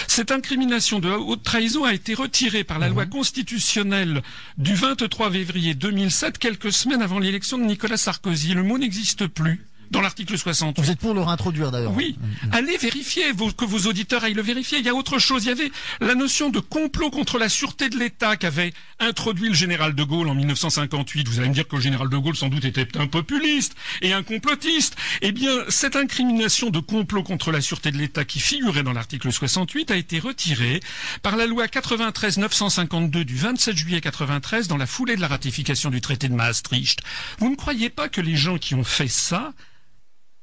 [0.08, 3.12] Cette incrimination de haute trahison a été retirée par la loi mhm.
[3.12, 4.22] constitutionnelle
[4.58, 8.54] du 23 février 2007, quelques semaines avant l'élection de Nicolas Sarkozy.
[8.54, 10.80] Le mot n'existe plus dans l'article 60.
[10.80, 11.94] Vous êtes pour le réintroduire d'ailleurs.
[11.96, 12.18] Oui.
[12.20, 12.54] Mm, mm.
[12.54, 13.24] Allez vérifier,
[13.58, 14.80] que vos auditeurs aillent le vérifier.
[14.80, 15.46] Il y a autre chose.
[15.46, 15.72] Il y avait
[16.02, 20.28] la notion de complot contre la sûreté de l'État qu'avait introduit le général de Gaulle
[20.28, 21.28] en 1958.
[21.28, 24.14] Vous allez me dire que le général de Gaulle sans doute était un populiste et
[24.14, 24.96] un complotiste.
[25.22, 29.32] Eh bien, cette incrimination de complot contre la sûreté de l'État qui figurait dans l'article
[29.32, 30.80] 68 a été retirée
[31.22, 35.90] par la loi 93 952 du 27 juillet 93 dans la foulée de la ratification
[35.90, 37.02] du traité de Maastricht.
[37.40, 39.54] Vous ne croyez pas que les gens qui ont fait ça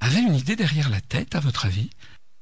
[0.01, 1.91] avait une idée derrière la tête, à votre avis?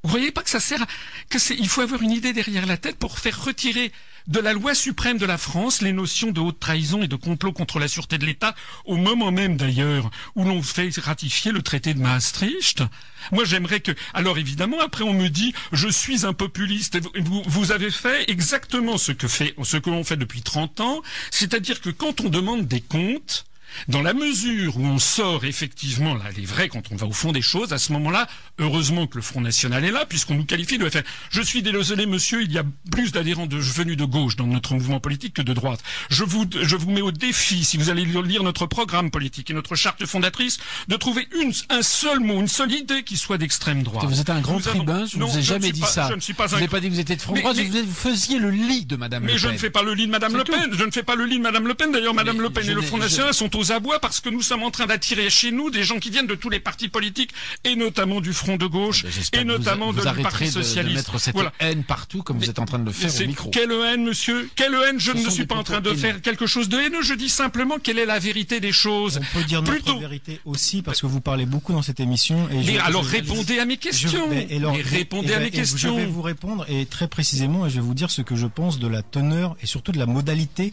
[0.05, 0.87] Vous voyez pas que ça sert, à-
[1.31, 3.93] que c'est, il faut avoir une idée derrière la tête pour faire retirer
[4.27, 7.53] de la loi suprême de la France les notions de haute trahison et de complot
[7.53, 11.95] contre la sûreté de l'État au moment même d'ailleurs où l'on fait ratifier le traité
[11.95, 12.83] de Maastricht?
[13.31, 16.99] Moi j'aimerais que, alors évidemment après on me dit je suis un populiste.
[17.21, 21.03] Vous, vous avez fait exactement ce que fait, ce que l'on fait depuis 30 ans,
[21.31, 23.45] c'est-à-dire que quand on demande des comptes,
[23.89, 27.33] dans la mesure où on sort effectivement là les vrais quand on va au fond
[27.33, 28.27] des choses, à ce moment-là,
[28.59, 31.03] heureusement que le Front National est là, puisqu'on nous qualifie de faire.
[31.31, 34.75] Je suis désolé, monsieur, il y a plus d'adhérents de venus de gauche dans notre
[34.75, 35.81] mouvement politique que de droite.
[36.11, 39.55] Je vous, je vous mets au défi, si vous allez lire notre programme politique et
[39.55, 40.59] notre charte fondatrice,
[40.89, 44.07] de trouver une, un seul mot, une seule idée qui soit d'extrême droite.
[44.07, 46.09] Vous êtes un grand tribun, je ne vous ai jamais dit pas- ça.
[46.11, 47.53] Je ne suis pas vous n'avez pas dit que vous étiez de front Mais- droit,
[47.55, 49.55] mais- vous faisiez le lit de Madame mais Le je Pen.
[49.55, 50.71] ne fais pas le lit de Madame Le Pen.
[50.71, 50.77] tout.
[50.79, 51.93] Je ne fais pas le lit de Madame Le Pen.
[51.93, 54.29] D'ailleurs, Madame Le Pen je et le Front je- National sont aux abois parce que
[54.29, 56.89] nous sommes en train d'attirer chez nous des gens qui viennent de tous les partis
[56.89, 57.31] politiques
[57.65, 60.45] et notamment du Front de gauche J'espère et que vous- notamment vous de, du Parti
[60.45, 60.97] de- de, socialiste.
[60.97, 61.53] mettre cette Voilà.
[61.61, 63.51] haine partout comme vous êtes en train de le faire au micro.
[63.51, 64.51] Quelle haine, monsieur?
[64.57, 64.99] Quelle haine?
[64.99, 67.03] Je Ce ne suis pas en train de faire quelque chose de haineux.
[67.03, 69.21] Je dis simplement quelle est la vérité des choses.
[69.23, 69.99] On peut dire notre Plutôt.
[70.01, 72.49] vérité aussi parce que vous parlez beaucoup dans cette émission.
[72.51, 74.11] Et Mais je- alors je- répondez à mes questions.
[74.11, 75.97] Je- alors, Mais répondez et à ben, mes et questions.
[75.97, 78.47] Je vais vous répondre et très précisément, et je vais vous dire ce que je
[78.47, 80.73] pense de la teneur et surtout de la modalité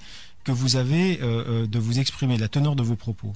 [0.49, 3.33] que vous avez euh, euh, de vous exprimer, la teneur de vos propos.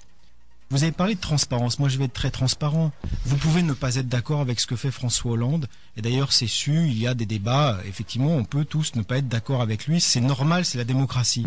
[0.72, 1.78] Vous avez parlé de transparence.
[1.78, 2.91] Moi, je vais être très transparent.
[3.24, 5.68] Vous pouvez ne pas être d'accord avec ce que fait François Hollande.
[5.95, 7.78] Et d'ailleurs, c'est su, il y a des débats.
[7.88, 10.01] Effectivement, on peut tous ne pas être d'accord avec lui.
[10.01, 11.45] C'est normal, c'est la démocratie.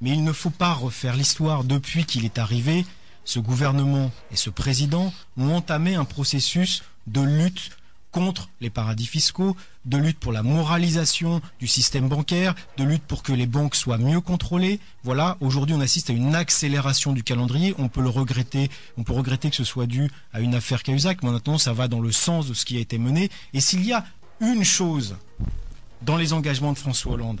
[0.00, 2.84] Mais il ne faut pas refaire l'histoire depuis qu'il est arrivé.
[3.24, 7.70] Ce gouvernement et ce président ont entamé un processus de lutte
[8.14, 9.56] contre les paradis fiscaux,
[9.86, 13.98] de lutte pour la moralisation du système bancaire, de lutte pour que les banques soient
[13.98, 14.78] mieux contrôlées.
[15.02, 17.74] Voilà, aujourd'hui on assiste à une accélération du calendrier.
[17.76, 21.24] On peut le regretter, on peut regretter que ce soit dû à une affaire Cahuzac,
[21.24, 23.30] mais maintenant ça va dans le sens de ce qui a été mené.
[23.52, 24.04] Et s'il y a
[24.40, 25.16] une chose
[26.02, 27.40] dans les engagements de François Hollande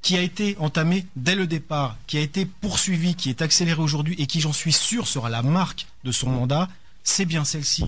[0.00, 4.14] qui a été entamé dès le départ, qui a été poursuivi, qui est accéléré aujourd'hui
[4.18, 6.68] et qui, j'en suis sûr, sera la marque de son mandat,
[7.02, 7.84] c'est bien celle-ci.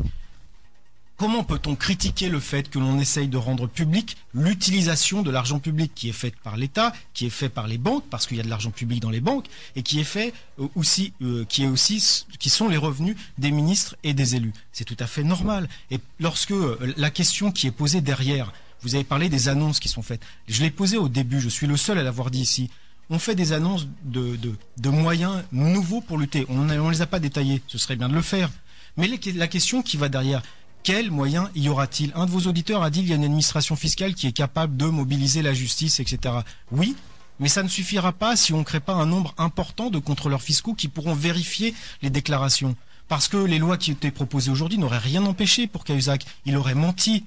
[1.17, 5.93] Comment peut-on critiquer le fait que l'on essaye de rendre public l'utilisation de l'argent public
[5.95, 8.43] qui est faite par l'État, qui est fait par les banques, parce qu'il y a
[8.43, 9.47] de l'argent public dans les banques,
[9.77, 13.51] et qui est fait euh, aussi, euh, qui est aussi, qui sont les revenus des
[13.51, 14.53] ministres et des élus.
[14.73, 15.71] C'est tout à fait normal.
[15.91, 18.53] Et lorsque euh, la question qui est posée derrière,
[18.83, 20.23] vous avez parlé des annonces qui sont faites.
[20.49, 22.69] Je l'ai posé au début, je suis le seul à l'avoir dit ici.
[23.09, 24.37] On fait des annonces de,
[24.77, 26.45] de, moyens nouveaux pour lutter.
[26.51, 28.51] On ne les a pas détaillés, ce serait bien de le faire.
[28.99, 30.43] Mais la question qui va derrière,
[30.83, 32.13] quels moyens y aura-t-il?
[32.15, 34.77] Un de vos auditeurs a dit qu'il y a une administration fiscale qui est capable
[34.77, 36.37] de mobiliser la justice, etc.
[36.71, 36.97] Oui,
[37.41, 40.43] mais ça ne suffira pas si on ne crée pas un nombre important de contrôleurs
[40.43, 42.77] fiscaux qui pourront vérifier les déclarations.
[43.09, 46.25] Parce que les lois qui étaient proposées aujourd'hui n'auraient rien empêché pour Cahuzac.
[46.45, 47.25] Il aurait menti.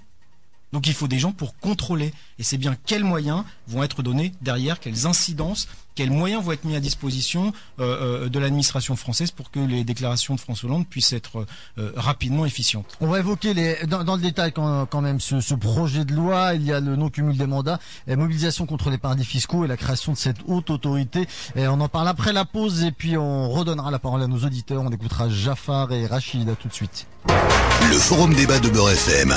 [0.73, 2.13] Donc il faut des gens pour contrôler.
[2.37, 6.63] Et c'est bien quels moyens vont être donnés derrière, quelles incidences, quels moyens vont être
[6.65, 10.87] mis à disposition euh, euh, de l'administration française pour que les déclarations de François Hollande
[10.87, 11.45] puissent être
[11.77, 12.97] euh, rapidement efficientes.
[13.01, 16.13] On va évoquer les, dans, dans le détail quand, quand même ce, ce projet de
[16.13, 16.53] loi.
[16.55, 19.77] Il y a le non-cumul des mandats, et mobilisation contre les paradis fiscaux et la
[19.77, 21.27] création de cette haute autorité.
[21.55, 24.39] Et on en parle après la pause et puis on redonnera la parole à nos
[24.45, 24.81] auditeurs.
[24.83, 27.07] On écoutera Jafar et Rachid à tout de suite.
[27.27, 29.29] Le forum débat de Beurre FM.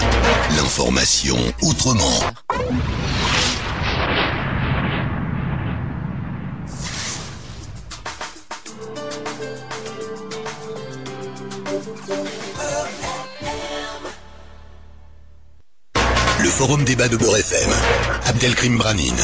[0.57, 2.21] L'information autrement.
[16.63, 17.71] Forum débat de Beurre FM.
[18.25, 19.19] Abdelkrim Branin.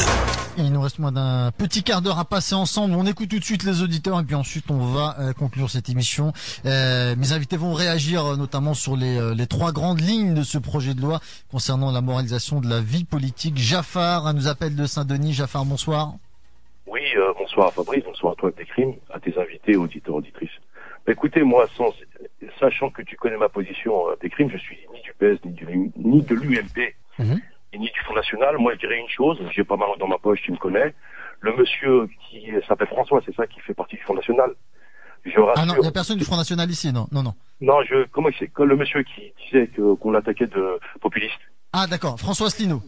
[0.57, 2.95] Il nous reste moins d'un petit quart d'heure à passer ensemble.
[2.95, 5.87] On écoute tout de suite les auditeurs et puis ensuite on va euh, conclure cette
[5.87, 6.33] émission.
[6.65, 10.57] Euh, mes invités vont réagir euh, notamment sur les, les trois grandes lignes de ce
[10.57, 13.57] projet de loi concernant la moralisation de la vie politique.
[13.57, 15.31] Jafar nous appelle de Saint-Denis.
[15.31, 16.15] Jafar, bonsoir.
[16.87, 20.59] Oui, euh, bonsoir Fabrice, bonsoir à toi Crimes, à tes invités, auditeurs, auditrices.
[21.07, 21.93] Bah, écoutez, moi, sans,
[22.59, 26.21] sachant que tu connais ma position Crimes, je suis ni du PS, ni, du, ni
[26.21, 26.93] de l'UMP,
[27.73, 28.57] et ni du Front National.
[28.57, 30.93] Moi, je dirais une chose, j'ai pas mal dans ma poche, tu me connais.
[31.41, 34.51] Le monsieur qui s'appelle François, c'est ça, qui fait partie du Front National.
[35.25, 37.33] Je Ah non, il n'y a personne du Front National ici, non, non, non.
[37.61, 41.39] Non, je, comment c'est, le monsieur qui disait que, qu'on l'attaquait de populiste.
[41.73, 42.81] Ah d'accord, François Asselineau.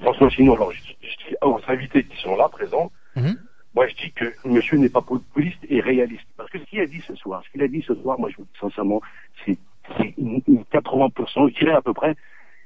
[0.00, 3.36] François Sinon, alors, je, je dis aux invités qui sont là, présents, Mhm.
[3.74, 6.24] moi, je dis que le monsieur n'est pas populiste et réaliste.
[6.36, 8.30] Parce que ce qu'il a dit ce soir, ce qu'il a dit ce soir, moi,
[8.30, 9.00] je vous dis sincèrement,
[9.44, 9.58] c'est,
[9.98, 12.14] c'est une- une 80%, je dirais à peu près.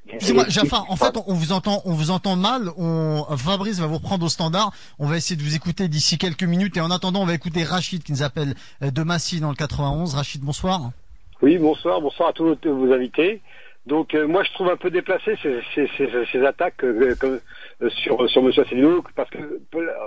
[0.09, 2.71] Excusez-moi, Jafar, en fait, on, vous entend, on vous entend mal.
[2.79, 4.71] On, Fabrice va vous reprendre au standard.
[4.99, 6.77] On va essayer de vous écouter d'ici quelques minutes.
[6.77, 9.57] Et en attendant, on va écouter Rachid qui nous appelle euh, de Massy dans le
[9.57, 10.15] 91.
[10.15, 10.91] Rachid, bonsoir.
[11.43, 13.41] Oui, bonsoir, bonsoir à tous vos invités.
[13.87, 17.39] Donc euh, moi je trouve un peu déplacé ces, ces, ces, ces attaques euh, comme,
[17.83, 20.01] euh, sur sur Monsieur Asselineau parce que euh,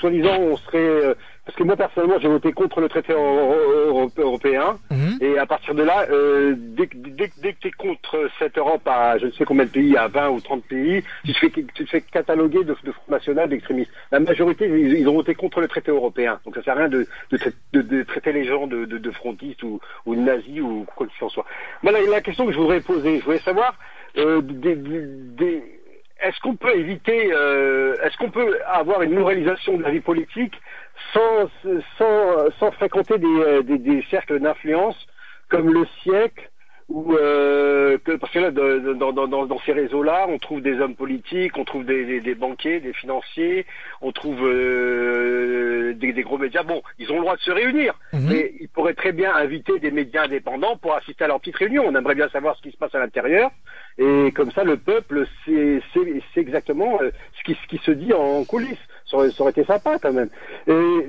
[0.00, 1.14] soi-disant on serait euh,
[1.46, 3.54] parce que moi personnellement j'ai voté contre le traité euro-
[3.86, 4.76] euro- européen
[5.20, 5.22] Mhm.
[5.34, 8.58] et à partir de là euh, dès, que- dès, dès que tu es contre cette
[8.58, 11.38] Europe à je ne sais combien de pays à 20 ou 30 pays tu te
[11.38, 13.90] fais tu te fais cataloguer de, de Front National d'extrémistes.
[14.12, 16.40] La majorité ils, ont voté contre le traité européen.
[16.44, 17.38] Donc ça sert à rien de, de,
[17.72, 21.24] de, de traiter les gens de, de, frontistes ou, ou de nazis ou quoi qu'il
[21.24, 21.46] en soit.
[21.82, 23.78] Moi la, la question que je voudrais poser je voulais savoir
[24.18, 25.62] euh, des- des-
[26.22, 30.54] est-ce qu'on peut éviter, euh, est-ce qu'on peut avoir une moralisation de la vie politique
[31.12, 31.48] sans,
[31.98, 34.96] sans, sans fréquenter des, euh, des, des cercles d'influence
[35.48, 36.50] comme le siècle
[36.88, 40.60] ou euh, que, parce que là, de- dans, dans, dans, dans ces réseaux-là, on trouve
[40.62, 43.66] des hommes politiques, on trouve des, des, des banquiers, des financiers,
[44.00, 46.62] on trouve euh, des, des gros médias.
[46.62, 47.94] Bon, ils ont le droit de se réunir,
[48.28, 51.84] mais ils pourraient très bien inviter des médias indépendants pour assister à leur petite réunion.
[51.86, 53.50] On aimerait bien savoir ce qui se passe à l'intérieur,
[53.98, 55.80] et comme ça, le peuple sait
[56.36, 58.78] exactement euh, ce, qui, ce qui se dit en coulisses.
[59.10, 60.30] Ça aurait, ça aurait été sympa quand même.
[60.66, 61.02] Et euh,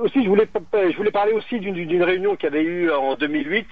[0.00, 3.66] aussi, je voulais, je voulais parler aussi d'une réunion qu'il y avait eu en 2008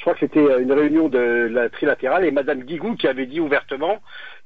[0.00, 3.26] je crois que c'était euh, une réunion de la trilatérale et Madame Guigou qui avait
[3.26, 3.98] dit ouvertement,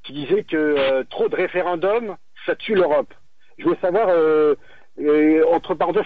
[0.03, 3.15] qui disait que euh, trop de référendums, ça tue l'Europe.
[3.59, 4.57] Je voulais savoir, euh,
[5.01, 6.05] euh, entre parenthèses,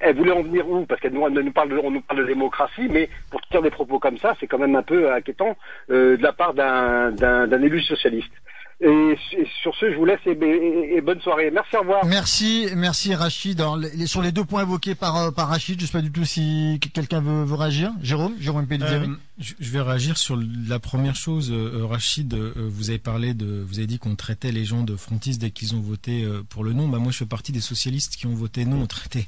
[0.00, 0.84] elle voulait en venir où?
[0.84, 3.98] Parce qu'elle nous, parle de, on nous parle de démocratie, mais pour tenir des propos
[3.98, 5.56] comme ça, c'est quand même un peu inquiétant
[5.88, 8.32] de la part d'un élu socialiste.
[8.78, 11.50] Et, et sur ce, je vous laisse et, et- et bonne soirée.
[11.50, 12.04] Merci, au revoir.
[12.04, 13.58] Merci, merci Rachid.
[13.58, 16.12] Alors, les- sur les deux points évoqués par, euh, par Rachid, je sais pas du
[16.12, 17.90] tout si quelqu'un veut, veut réagir.
[18.02, 18.66] Jérôme, Jérôme.
[18.70, 19.06] Euh,
[19.38, 21.50] je vais réagir sur la première chose.
[21.52, 24.94] Euh, euh, Rachid, vous avez parlé de, vous avez dit qu'on traitait les gens de
[24.94, 26.86] frontistes dès qu'ils ont voté pour le non.
[26.88, 29.26] Bah moi, je fais partie des socialistes qui ont voté non au traité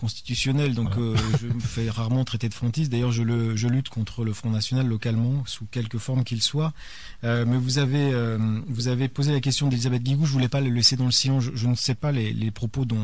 [0.00, 2.90] constitutionnel, donc euh, je me fais rarement traiter de frontiste.
[2.90, 6.72] D'ailleurs, je, le, je lutte contre le Front National localement, sous quelque forme qu'il soit.
[7.22, 10.24] Euh, mais vous avez, euh, vous avez posé la question d'Elisabeth Guigou.
[10.26, 11.44] Je voulais pas le laisser dans le silence.
[11.44, 12.96] Je, je ne sais pas les, les propos dont,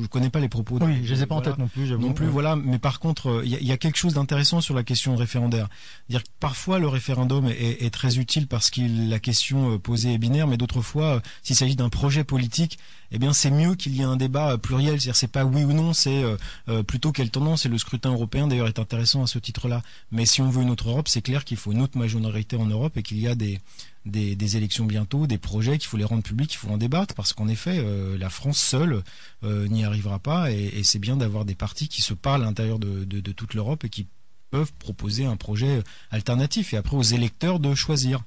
[0.00, 0.78] je connais pas les propos.
[0.80, 1.90] Oui, dont- je les ai pas en tête non plus.
[1.96, 2.30] Non plus, Ouais.
[2.32, 2.56] voilà.
[2.56, 5.16] Mais par contre, il y, a- il y a quelque chose d'intéressant sur la question
[5.16, 5.68] référendaire.
[6.10, 10.18] Dire que parfois le référendum est, est très utile parce que la question posée est
[10.18, 12.78] binaire, mais d'autres fois, s'il s'agit d'un projet politique,
[13.10, 15.00] eh bien c'est mieux qu'il y ait un débat pluriel.
[15.00, 16.36] C'est-à-dire c'est pas oui ou non, c'est euh,
[16.68, 17.66] euh, plutôt quelle tendance.
[17.66, 19.82] Et le scrutin européen d'ailleurs est intéressant à ce titre-là.
[20.10, 22.66] Mais si on veut une autre Europe, c'est clair qu'il faut une autre majorité en
[22.66, 23.60] Europe et qu'il y a des
[24.04, 27.32] des, élections bientôt, des projets qu'il faut les rendre publics, il faut en débattre parce
[27.32, 29.04] qu'en effet, euh, la France seule
[29.44, 33.04] n'y arrivera pas et, c'est bien d'avoir des partis qui se parlent à l'intérieur de,
[33.04, 34.08] de, toute l'Europe et qui
[34.50, 38.24] peuvent proposer un projet alternatif et après aux électeurs de choisir.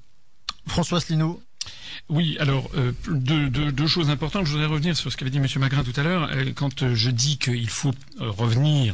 [0.66, 1.42] François Asselineau.
[2.10, 4.46] Oui, alors euh, deux, choses importantes.
[4.46, 5.48] Je voudrais revenir sur ce qu'avait dit M.
[5.58, 6.30] Magrin tout à l'heure.
[6.32, 8.94] Euh, Quand euh, je dis qu'il faut revenir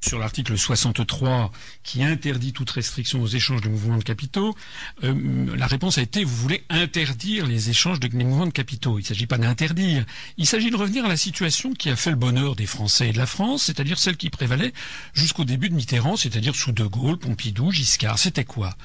[0.00, 1.50] sur l'article 63
[1.82, 4.54] qui interdit toute restriction aux échanges de mouvements de capitaux,
[5.00, 8.98] la réponse a été vous voulez interdire les échanges de mouvements de capitaux.
[8.98, 10.04] Il ne s'agit pas d'interdire.
[10.36, 13.12] Il s'agit de revenir à la situation qui a fait le bonheur des Français et
[13.12, 14.74] de la France, c'est-à-dire celle qui prévalait
[15.14, 18.18] jusqu'au début de Mitterrand, c'est-à-dire sous De Gaulle, Pompidou, Giscard.
[18.18, 18.76] C'était quoi?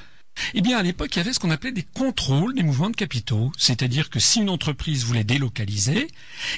[0.54, 2.96] Eh bien, à l'époque, il y avait ce qu'on appelait des contrôles des mouvements de
[2.96, 3.52] capitaux.
[3.58, 6.08] C'est-à-dire que si une entreprise voulait délocaliser,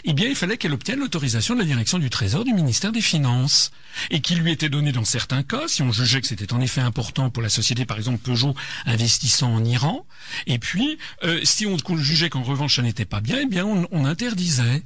[0.05, 3.01] eh bien, il fallait qu'elle obtienne l'autorisation de la direction du Trésor du ministère des
[3.01, 3.71] Finances.
[4.11, 6.81] Et qui lui était donnée dans certains cas, si on jugeait que c'était en effet
[6.81, 8.55] important pour la société, par exemple Peugeot
[8.87, 10.07] investissant en Iran.
[10.47, 13.87] Et puis, euh, si on jugeait qu'en revanche ça n'était pas bien, eh bien, on,
[13.91, 14.83] on interdisait.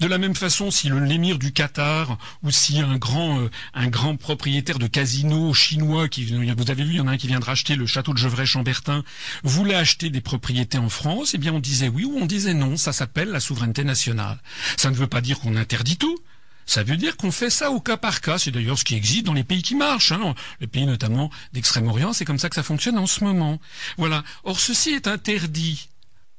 [0.00, 3.88] De la même façon, si le- l'émir du Qatar ou si un grand, euh, un
[3.88, 7.26] grand propriétaire de casino chinois, qui, vous avez vu, il y en a un qui
[7.26, 9.04] vient de racheter le château de Gevrey-Chambertin,
[9.42, 12.76] voulait acheter des propriétés en France, eh bien on disait oui ou on disait non.
[12.76, 14.38] Ça s'appelle la souveraineté nationale.
[14.76, 16.18] Ça ne veut pas dire qu'on interdit tout.
[16.66, 18.38] Ça veut dire qu'on fait ça au cas par cas.
[18.38, 20.12] C'est d'ailleurs ce qui existe dans les pays qui marchent.
[20.12, 20.34] Hein.
[20.60, 23.60] Les pays notamment d'Extrême-Orient, c'est comme ça que ça fonctionne en ce moment.
[23.98, 24.22] Voilà.
[24.44, 25.88] Or, ceci est interdit.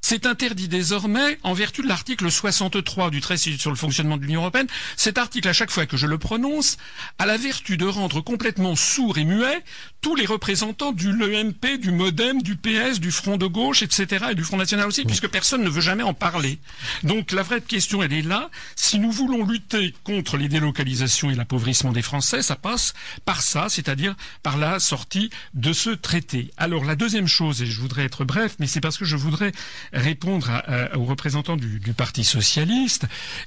[0.02, 4.42] C'est interdit désormais en vertu de l'article 63 du traité sur le fonctionnement de l'Union
[4.42, 4.68] européenne.
[4.98, 6.78] Cet article, à chaque fois que je le prononce,
[7.20, 9.64] a la vertu de rendre complètement sourds et muets
[10.02, 14.26] tous les représentants du l'EMP, du MoDem, du PS, du Front de gauche, etc.
[14.32, 16.58] et du Front national aussi, puisque personne ne veut jamais en parler.
[17.04, 18.50] Donc la vraie question, elle est là.
[18.76, 22.94] Si nous voulons lutter contre les délocalisations et l'appauvrissement des Français, ça passe
[23.24, 26.52] par ça, c'est-à-dire par la sortie de ce traité.
[26.58, 29.52] Alors la deuxième chose, et je voudrais être bref, mais c'est parce que je voudrais
[30.02, 33.06] répondre à- à- aux représentants du, du Parti socialiste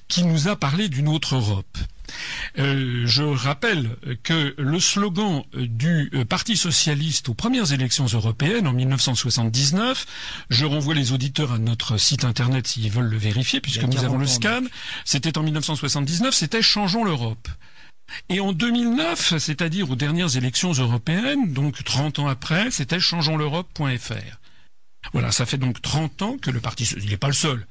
[0.08, 1.76] qui nous a parlé d'une autre Europe.
[2.58, 8.66] Euh, je rappelle que le slogan euh, du euh, Parti socialiste aux premières élections européennes
[8.66, 10.06] en 1979,
[10.50, 14.18] je renvoie les auditeurs à notre site internet s'ils veulent le vérifier, puisque nous avons
[14.18, 14.60] 40 le scan,
[15.04, 17.48] c'était en 1979, c'était Changeons l'Europe.
[18.28, 24.38] Et en 2009, c'est-à-dire aux dernières élections européennes, donc 30 ans après, c'était changeonsl'Europe.fr.
[25.12, 27.66] Voilà, ça fait donc 30 ans que le parti, il n'est pas le seul.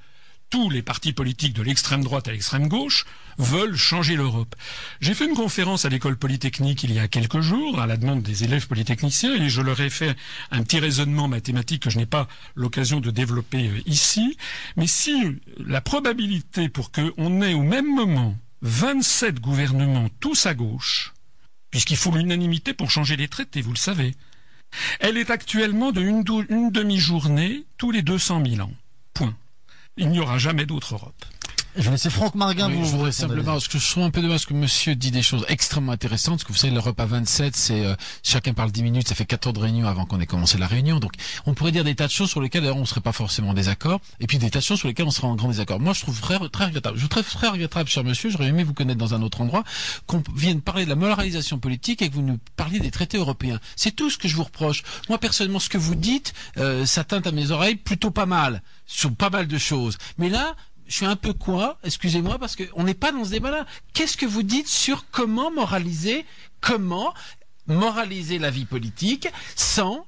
[0.49, 3.05] Tous les partis politiques de l'extrême droite à l'extrême gauche
[3.39, 4.55] veulent changer l'Europe.
[5.01, 8.21] J'ai fait une conférence à l'école polytechnique il y a quelques jours à la demande
[8.21, 10.15] des élèves polytechniciens et je leur ai fait
[10.51, 14.38] un petit raisonnement mathématique que je n'ai pas l'occasion de développer euh, ici.
[14.77, 21.13] Mais si la probabilité pour qu'on ait au même moment 27 gouvernements tous à gauche,
[21.71, 24.13] puisqu'il faut l'unanimité pour changer les traités, vous le savez,
[24.99, 28.74] elle est actuellement de une, demi-journée tous les 200 000 ans.
[29.13, 29.36] Point.
[29.97, 31.26] Il n'y aura jamais d'autre Europe.
[31.76, 34.11] Je vais laisser Franck Marguin Oui, vous je voudrais simplement, parce que je trouve un
[34.11, 37.05] peu dommage que monsieur dit des choses extrêmement intéressantes, parce que vous savez, l'Europe à
[37.05, 40.19] 27, c'est, euh, chacun parle 10 minutes, ça fait 4 heures de réunion avant qu'on
[40.19, 41.13] ait commencé la réunion, donc
[41.47, 43.53] on pourrait dire des tas de choses sur lesquelles d'ailleurs on serait pas forcément en
[43.55, 45.80] désaccord, et puis des tas de choses sur lesquelles on serait en grand désaccord.
[45.80, 48.76] Moi, je trouve très, très regrettable, je trouve très regrettable, cher monsieur, j'aurais aimé vous
[48.76, 49.63] connaître dans un autre endroit,
[50.05, 53.59] qu'on vienne parler de la moralisation politique et que vous nous parliez des traités européens.
[53.76, 54.84] C'est tout ce que je vous reproche.
[55.09, 58.61] Moi, personnellement, ce que vous dites, euh, ça teinte à mes oreilles plutôt pas mal,
[58.86, 59.97] sur pas mal de choses.
[60.19, 60.55] Mais là,
[60.88, 63.65] je suis un peu quoi, excusez-moi, parce qu'on n'est pas dans ce débat-là.
[63.93, 66.25] Qu'est-ce que vous dites sur comment moraliser,
[66.61, 67.13] comment
[67.67, 70.05] moraliser la vie politique sans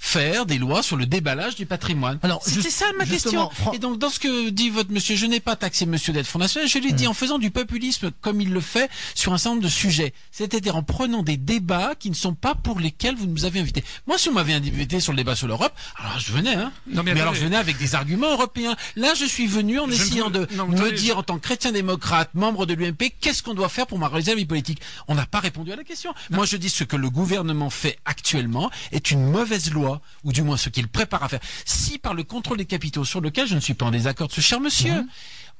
[0.00, 2.18] faire des lois sur le déballage du patrimoine.
[2.22, 3.50] Alors, c'était ça ma question.
[3.50, 6.26] Fran- Et donc dans ce que dit votre monsieur, je n'ai pas taxé monsieur d'être
[6.26, 9.38] Front National, je l'ai dit en faisant du populisme comme il le fait sur un
[9.38, 10.14] certain nombre de sujets.
[10.30, 13.82] C'est-à-dire en prenant des débats qui ne sont pas pour lesquels vous nous avez invités.
[14.06, 16.72] Moi, si on m'avait invité sur le débat sur l'Europe, alors je venais, hein.
[16.86, 18.76] Non, mais mais alors je venais avec des arguments européens.
[18.96, 21.42] Là, je suis venu en Je essayant de non, me dire je- en tant que
[21.42, 24.80] chrétien démocrate, membre de l'UMP, qu'est-ce qu'on doit faire pour moraliser la vie politique?
[25.08, 26.14] On n'a pas répondu à la question.
[26.30, 29.87] Moi, je dis ce que le gouvernement fait actuellement est une mauvaise loi,
[30.24, 31.40] ou du moins ce qu'il prépare à faire.
[31.64, 34.32] Si par le contrôle des capitaux, sur lequel je ne suis pas en désaccord de
[34.32, 35.08] ce cher monsieur, Mhm.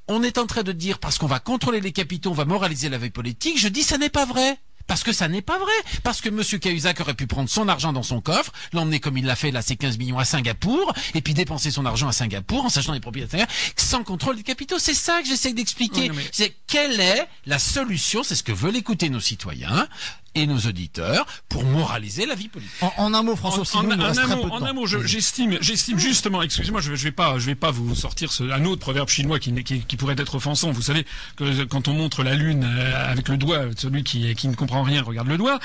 [0.09, 2.89] on est en train de dire parce qu'on va contrôler les capitaux, on va moraliser
[2.89, 4.59] la vie politique, je dis ça n'est pas vrai.
[4.89, 5.71] Parce que ça n'est pas vrai.
[6.03, 6.43] Parce que M.
[6.61, 9.63] Cahuzac aurait pu prendre son argent dans son coffre, l'emmener comme il l'a fait là,
[9.63, 13.01] ces 15 millions à Singapour, et puis dépenser son argent à Singapour en sachant les
[13.01, 14.79] propriétaires, sans contrôle des capitaux.
[14.81, 16.01] C'est ça que j'essaie d'expliquer.
[16.01, 19.87] Oui, non, mais- C'est quelle est la solution, c'est ce que veulent écouter nos citoyens
[20.35, 22.73] et nos auditeurs pour moraliser la vie politique.
[22.83, 25.59] En, en un mot, François, En, sinon en- un mot, en un mot, je- j'estime,
[25.61, 28.81] j'estime justement, excusez-moi, je, je vais pas, je vais pas vous sortir ce, un autre
[28.81, 30.71] proverbe chinois qui, n'est- qui, qui pourrait être offensant.
[30.71, 34.49] Vous savez que quand on montre la lune euh, avec le doigt, celui qui, qui
[34.49, 35.59] ne comprend rien regarde le doigt.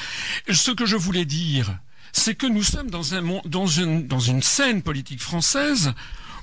[0.51, 1.77] Ce que je voulais dire,
[2.11, 5.93] c'est que nous sommes dans une scène politique française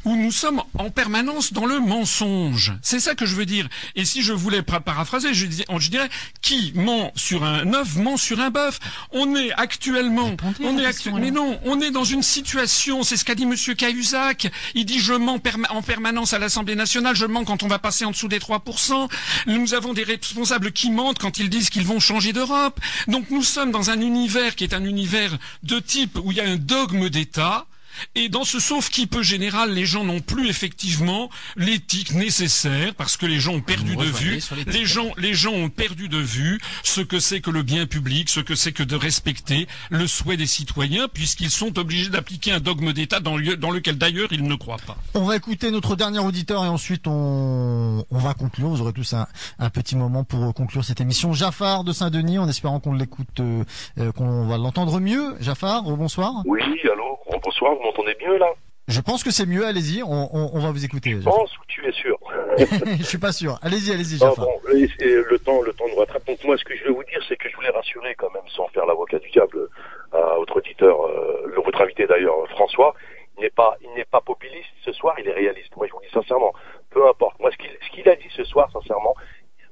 [0.05, 2.73] où nous sommes en permanence dans le mensonge.
[2.83, 3.69] C'est ça que je veux dire.
[3.97, 6.09] Et si je voulais paraphraser, je, dis- je dirais
[6.41, 8.79] qui ment sur un œuf ment sur un bœuf.
[9.13, 10.29] On est actuellement,
[10.65, 13.75] on est actu- mais non, on est dans une situation, c'est ce qu'a dit Monsieur
[13.75, 14.51] Cahuzac.
[14.75, 15.39] Il dit je mens
[15.71, 19.09] en permanence à l'Assemblée nationale, je mens quand on va passer en dessous des 3%.
[19.47, 22.81] Nous avons des responsables qui mentent quand ils disent qu'ils vont changer d'Europe.
[23.09, 26.41] Donc nous sommes dans un univers qui est un univers de type où il y
[26.41, 27.67] a un dogme d'État.
[28.15, 33.27] Et dans ce sauf-qui peu général, les gens n'ont plus effectivement l'éthique nécessaire parce que
[33.27, 37.01] les gens ont perdu de vue, les gens, les gens ont perdu de vue ce
[37.01, 40.47] que c'est que le bien public, ce que c'est que de respecter le souhait des
[40.47, 44.55] citoyens puisqu'ils sont obligés d'appliquer un dogme d'État dans, le- dans lequel d'ailleurs ils ne
[44.55, 44.97] croient pas.
[45.15, 48.69] On va écouter notre dernier auditeur et ensuite on, on va conclure.
[48.69, 49.27] Vous aurez tous un,
[49.59, 51.33] un petit moment pour euh, conclure cette émission.
[51.33, 53.65] Jafar de Saint-Denis, en espérant qu'on l'écoute, euh,
[53.99, 55.37] euh, qu'on va l'entendre mieux.
[55.41, 56.33] Jafar, euh, bonsoir.
[56.45, 58.53] Oui, allô, bonsoir, m'entendez mieux là
[58.89, 59.65] Je pense que c'est mieux.
[59.67, 61.11] Allez-y, on, on, on va vous écouter.
[61.13, 62.19] Je pense ou tu es sûr
[62.59, 63.59] Je suis pas sûr.
[63.63, 66.27] Allez-y, allez-y, Ah, bon, le temps, le temps nous rattrape.
[66.27, 68.43] Donc moi, ce que je vais vous dire, c'est que je voulais rassurer quand même,
[68.55, 69.69] sans faire l'avocat du diable,
[70.13, 72.95] à votre auditeur, euh, le votre invité d'ailleurs, François.
[73.39, 75.75] Il n'est pas, il n'est pas populiste ce soir, il est réaliste.
[75.77, 76.53] Moi, je vous dis sincèrement,
[76.91, 77.39] peu importe.
[77.41, 79.15] Moi, ce qu'il, ce qu'il a dit ce soir, sincèrement,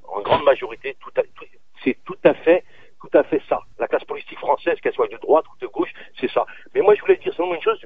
[0.07, 1.45] en grande majorité, tout à- tout-
[1.85, 2.65] c'est tout à fait,
[3.01, 3.61] tout à fait ça.
[3.79, 6.45] La classe politique française, qu'elle soit de droite ou de gauche, c'est ça.
[6.75, 7.81] Mais moi, je voulais dire seulement une chose,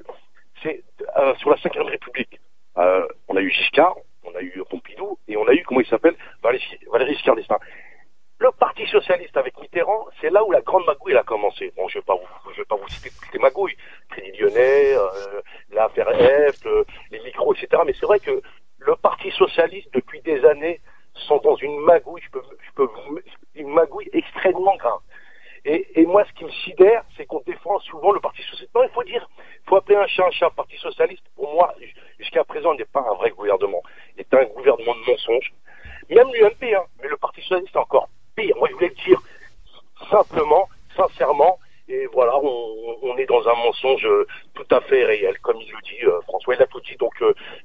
[0.61, 0.83] c'est
[1.17, 2.39] euh, sur la Cinquième République.
[2.77, 5.87] Euh, on a eu Giscard, on a eu Pompidou, et on a eu, comment il
[5.87, 7.59] s'appelle, Valéry, Giscard d'Estaing.
[8.39, 11.71] Le Parti Socialiste avec Mitterrand, c'est là où la grande magouille a commencé.
[11.77, 13.77] Bon, je vais pas vous, vais pas vous citer toutes les magouilles.
[14.09, 17.83] Crédit Lyonnais, euh, l'affaire F, le- les micros, etc.
[17.85, 18.41] Mais c'est vrai que
[18.79, 20.81] le Parti Socialiste, depuis des années,
[21.15, 22.89] sont dans une magouille, je peux, je peux,
[23.55, 24.99] une magouille extrêmement grave.
[25.65, 28.75] Et, et moi, ce qui me sidère, c'est qu'on défend souvent le Parti Socialiste.
[28.75, 30.47] Non, il faut dire, il faut appeler un chat un chat.
[30.47, 31.73] Le Parti Socialiste, pour moi,
[32.19, 33.81] jusqu'à présent, n'est pas un vrai gouvernement.
[34.17, 35.53] C'est un gouvernement de mensonges.
[36.09, 38.55] Même l'UMP, hein, mais le Parti Socialiste est encore pire.
[38.57, 39.21] Moi, je voulais le dire
[40.09, 41.59] simplement, sincèrement,
[41.89, 44.07] et voilà, on, on, est dans un mensonge
[44.53, 46.55] tout à fait réel, comme il le dit François.
[46.55, 47.11] Il a tout dit, donc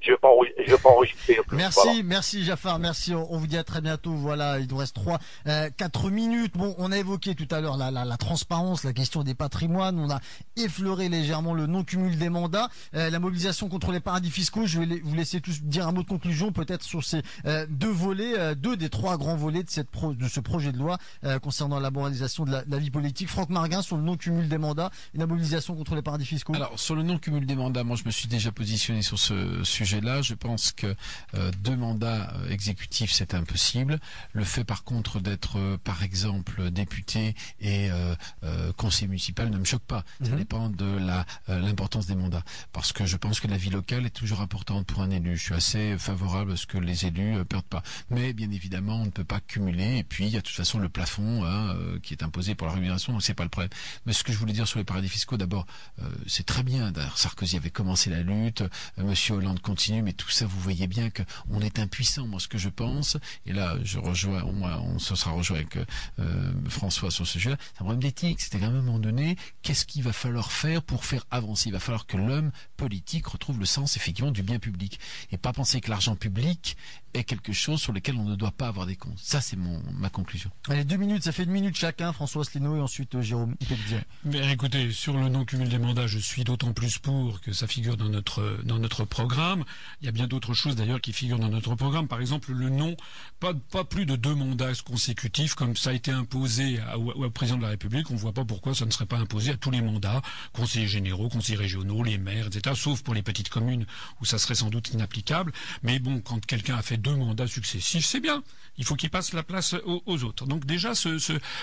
[0.01, 1.39] je vais pas, je vais pas enregistrer.
[1.53, 3.15] Merci, merci Jafar, merci.
[3.15, 4.13] On, vous dit à très bientôt.
[4.13, 5.19] Voilà, il nous reste trois,
[5.77, 6.57] quatre minutes.
[6.57, 9.99] Bon, on a évoqué tout à l'heure la, la, la, transparence, la question des patrimoines.
[9.99, 10.21] On a
[10.57, 14.67] effleuré légèrement le non-cumul des mandats, la mobilisation contre les paradis fiscaux.
[14.67, 17.23] Je vais vous laisser tous dire un mot de conclusion, peut-être sur ces
[17.69, 20.99] deux volets, deux des trois grands volets de cette de ce projet de loi
[21.43, 23.29] concernant la moralisation de la, vie politique.
[23.29, 26.55] Franck Marguin sur le non-cumul des mandats et la mobilisation contre les paradis fiscaux.
[26.55, 30.23] Alors sur le non-cumul des mandats, moi je me suis déjà positionné sur ce sujet-là.
[30.23, 30.95] Je pense que
[31.35, 34.01] euh, deux mandats euh, exécutifs c'est impossible.
[34.33, 37.91] Le fait par contre d'être euh, par exemple député et
[38.77, 40.05] conseiller municipal ne me choque pas.
[40.23, 40.37] Ça mhm.
[40.37, 42.43] dépend de la l'importance des mandats.
[42.73, 45.37] Parce que je pense que la vie locale est toujours importante pour un élu.
[45.37, 47.83] Je suis assez favorable à ce que les élus perdent pas.
[48.11, 49.99] Mais bien évidemment on ne peut pas cumuler.
[49.99, 52.67] Et puis il y a de toute façon le plafond hein, qui est imposé pour
[52.67, 53.71] la rémunération, donc c'est pas le problème.
[54.07, 55.67] Mais ce que je voulais dire sur les paradis fiscaux, d'abord,
[56.27, 56.93] c'est très bien.
[57.15, 58.63] Sarkozy avait commencé la lutte,
[58.97, 62.27] Monsieur Hollande continue, mais tout ça, vous voyez bien qu'on est impuissant.
[62.27, 65.77] Moi, ce que je pense, et là, je rejoins, on se sera rejoint avec
[66.19, 68.41] euh, François sur ce sujet-là, c'est un problème d'éthique.
[68.41, 71.69] C'est à un moment donné, qu'est-ce qu'il va falloir faire pour faire avancer?
[71.69, 74.99] Il va falloir que l'homme politique retrouve le sens effectivement du bien public
[75.33, 76.77] et pas penser que l'argent public
[77.15, 79.19] est quelque chose sur lequel on ne doit pas avoir des comptes.
[79.19, 80.51] Ça, c'est mon ma conclusion.
[80.69, 83.55] Allez, deux minutes, ça fait une minute chacun, François Asselineau et ensuite euh, Jérôme
[84.25, 87.97] Mais écoutez, sur le non-cumul des mandats, je suis d'autant plus pour que ça figure
[87.97, 89.65] dans notre dans notre programme.
[90.01, 92.09] Il y a bien d'autres choses d'ailleurs qui figurent dans notre programme.
[92.09, 92.97] Par exemple, le non,
[93.41, 97.63] pas, pas plus de deux mandats consécutifs comme ça a été imposé au, président de
[97.63, 98.11] la République.
[98.11, 100.87] On ne voit pas pourquoi ça ne serait pas imposé à tous les mandats, conseillers
[100.87, 102.75] généraux, conseillers régionaux, les maires, etc.
[102.79, 103.87] Sauf pour les petites communes
[104.21, 105.53] où ça serait sans doute inapplicable.
[105.83, 108.43] Mais bon, quand quelqu'un a fait deux mandats successifs, c'est bien.
[108.77, 110.47] Il faut qu'il passe la place aux, autres.
[110.47, 111.19] Donc déjà, ce,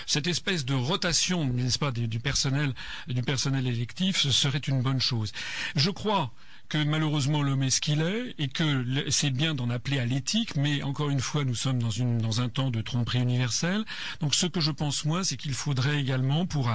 [0.06, 2.74] cette espèce de rotation, n'est-ce pas, du personnel,
[3.08, 5.32] du personnel électif, ce serait une bonne chose.
[5.76, 6.32] Je crois
[6.70, 10.56] que malheureusement l'homme est ce qu'il est et que c'est bien d'en appeler à l'éthique,
[10.56, 13.84] mais encore une fois, nous sommes dans, un temps de tromperie universelle.
[14.20, 16.70] Donc ce que je pense moi, c'est qu'il faudrait également, pour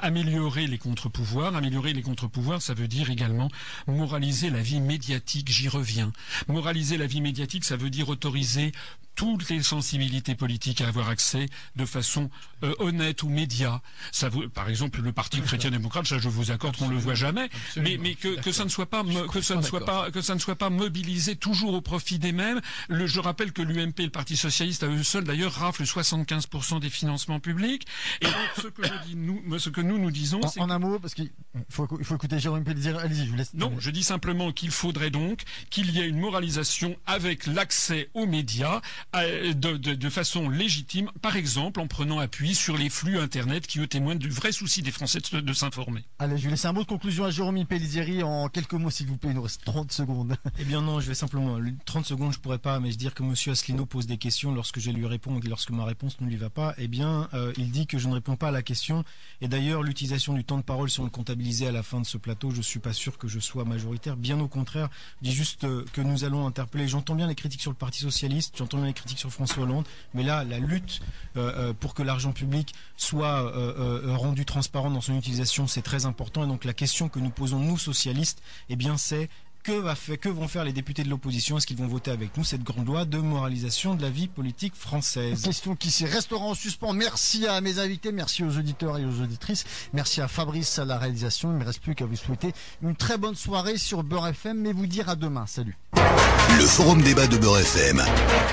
[0.00, 3.48] améliorer les contre-pouvoirs, améliorer les contre-pouvoirs, ça veut dire également
[3.86, 6.12] moraliser la vie médiatique, j'y reviens.
[6.48, 8.72] Moraliser la vie médiatique, ça veut dire autoriser
[9.14, 11.46] toutes les sensibilités politiques à avoir accès
[11.76, 12.30] de façon
[12.62, 13.80] euh, honnête aux médias.
[14.10, 17.98] Ça par exemple, le Parti chrétien-démocrate, ça je vous accorde qu'on le voit jamais, mais,
[17.98, 20.40] mais que, que, ça ne soit pas que ça ne soit pas que ça ne
[20.40, 22.60] soit pas mobilisé toujours au profit des mêmes.
[22.88, 26.80] Le, je rappelle que l'UMP et le Parti socialiste à eux seuls d'ailleurs raflent 75%
[26.80, 27.86] des financements publics.
[28.20, 30.98] Et donc ce que je dis, nous, ce que nous nous disons, en, un mot
[30.98, 31.30] parce qu'il
[31.68, 32.96] faut, il faut écouter Jérôme Pellizier.
[32.96, 33.54] Allez-y, je vous laisse.
[33.54, 38.26] Non, je dis simplement qu'il faudrait donc qu'il y ait une moralisation avec l'accès aux
[38.26, 38.80] médias
[39.16, 43.86] euh, de, façon légitime, par exemple en prenant appui sur les flux Internet qui eux
[43.86, 46.04] témoignent du vrai souci des Français de, s'informer.
[46.18, 49.06] Allez, je vais laisser un mot de conclusion à Jérôme Pellizieri en quelques mots s'il
[49.06, 50.36] vous plaît, il nous reste 30 secondes.
[50.58, 53.22] Eh bien non, je vais simplement, 30 secondes je pourrais pas, mais je dire que
[53.22, 56.36] Monsieur Asselineau pose des questions lorsque je lui réponds et lorsque ma réponse ne lui
[56.36, 59.04] va pas, eh bien euh, il dit que je ne réponds pas à la question
[59.40, 62.06] et d'ailleurs l'utilisation du temps de parole si on le comptabilisait à la fin de
[62.06, 64.88] ce plateau, je suis pas sûr que je sois majoritaire, bien au contraire,
[65.20, 68.00] je dis juste euh, que nous allons interpeller, j'entends bien les critiques sur le Parti
[68.00, 71.00] Socialiste, j'entends bien les critiques sur François Hollande, mais là, la lutte
[71.36, 76.06] euh, euh, pour que l'argent public soit euh, rendu transparent dans son utilisation, c'est très
[76.06, 76.44] important.
[76.44, 79.28] Et donc la question que nous posons, nous socialistes, eh bien c'est
[79.62, 81.58] que, va que, vont faire les députés de l'opposition?
[81.58, 84.74] Est-ce qu'ils vont voter avec nous cette grande loi de moralisation de la vie politique
[84.74, 85.42] française?
[85.42, 86.92] Question qui s'y restera en suspens.
[86.92, 90.98] Merci à mes invités, merci aux auditeurs et aux auditrices, merci à Fabrice à la
[90.98, 91.50] réalisation.
[91.50, 92.52] Il ne me reste plus qu'à vous souhaiter
[92.82, 95.46] une très bonne soirée sur Beurre FM, mais vous dire à demain.
[95.46, 95.76] Salut.
[95.94, 98.02] Le forum débat de Beurre FM,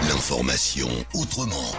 [0.07, 1.71] l'information autrement.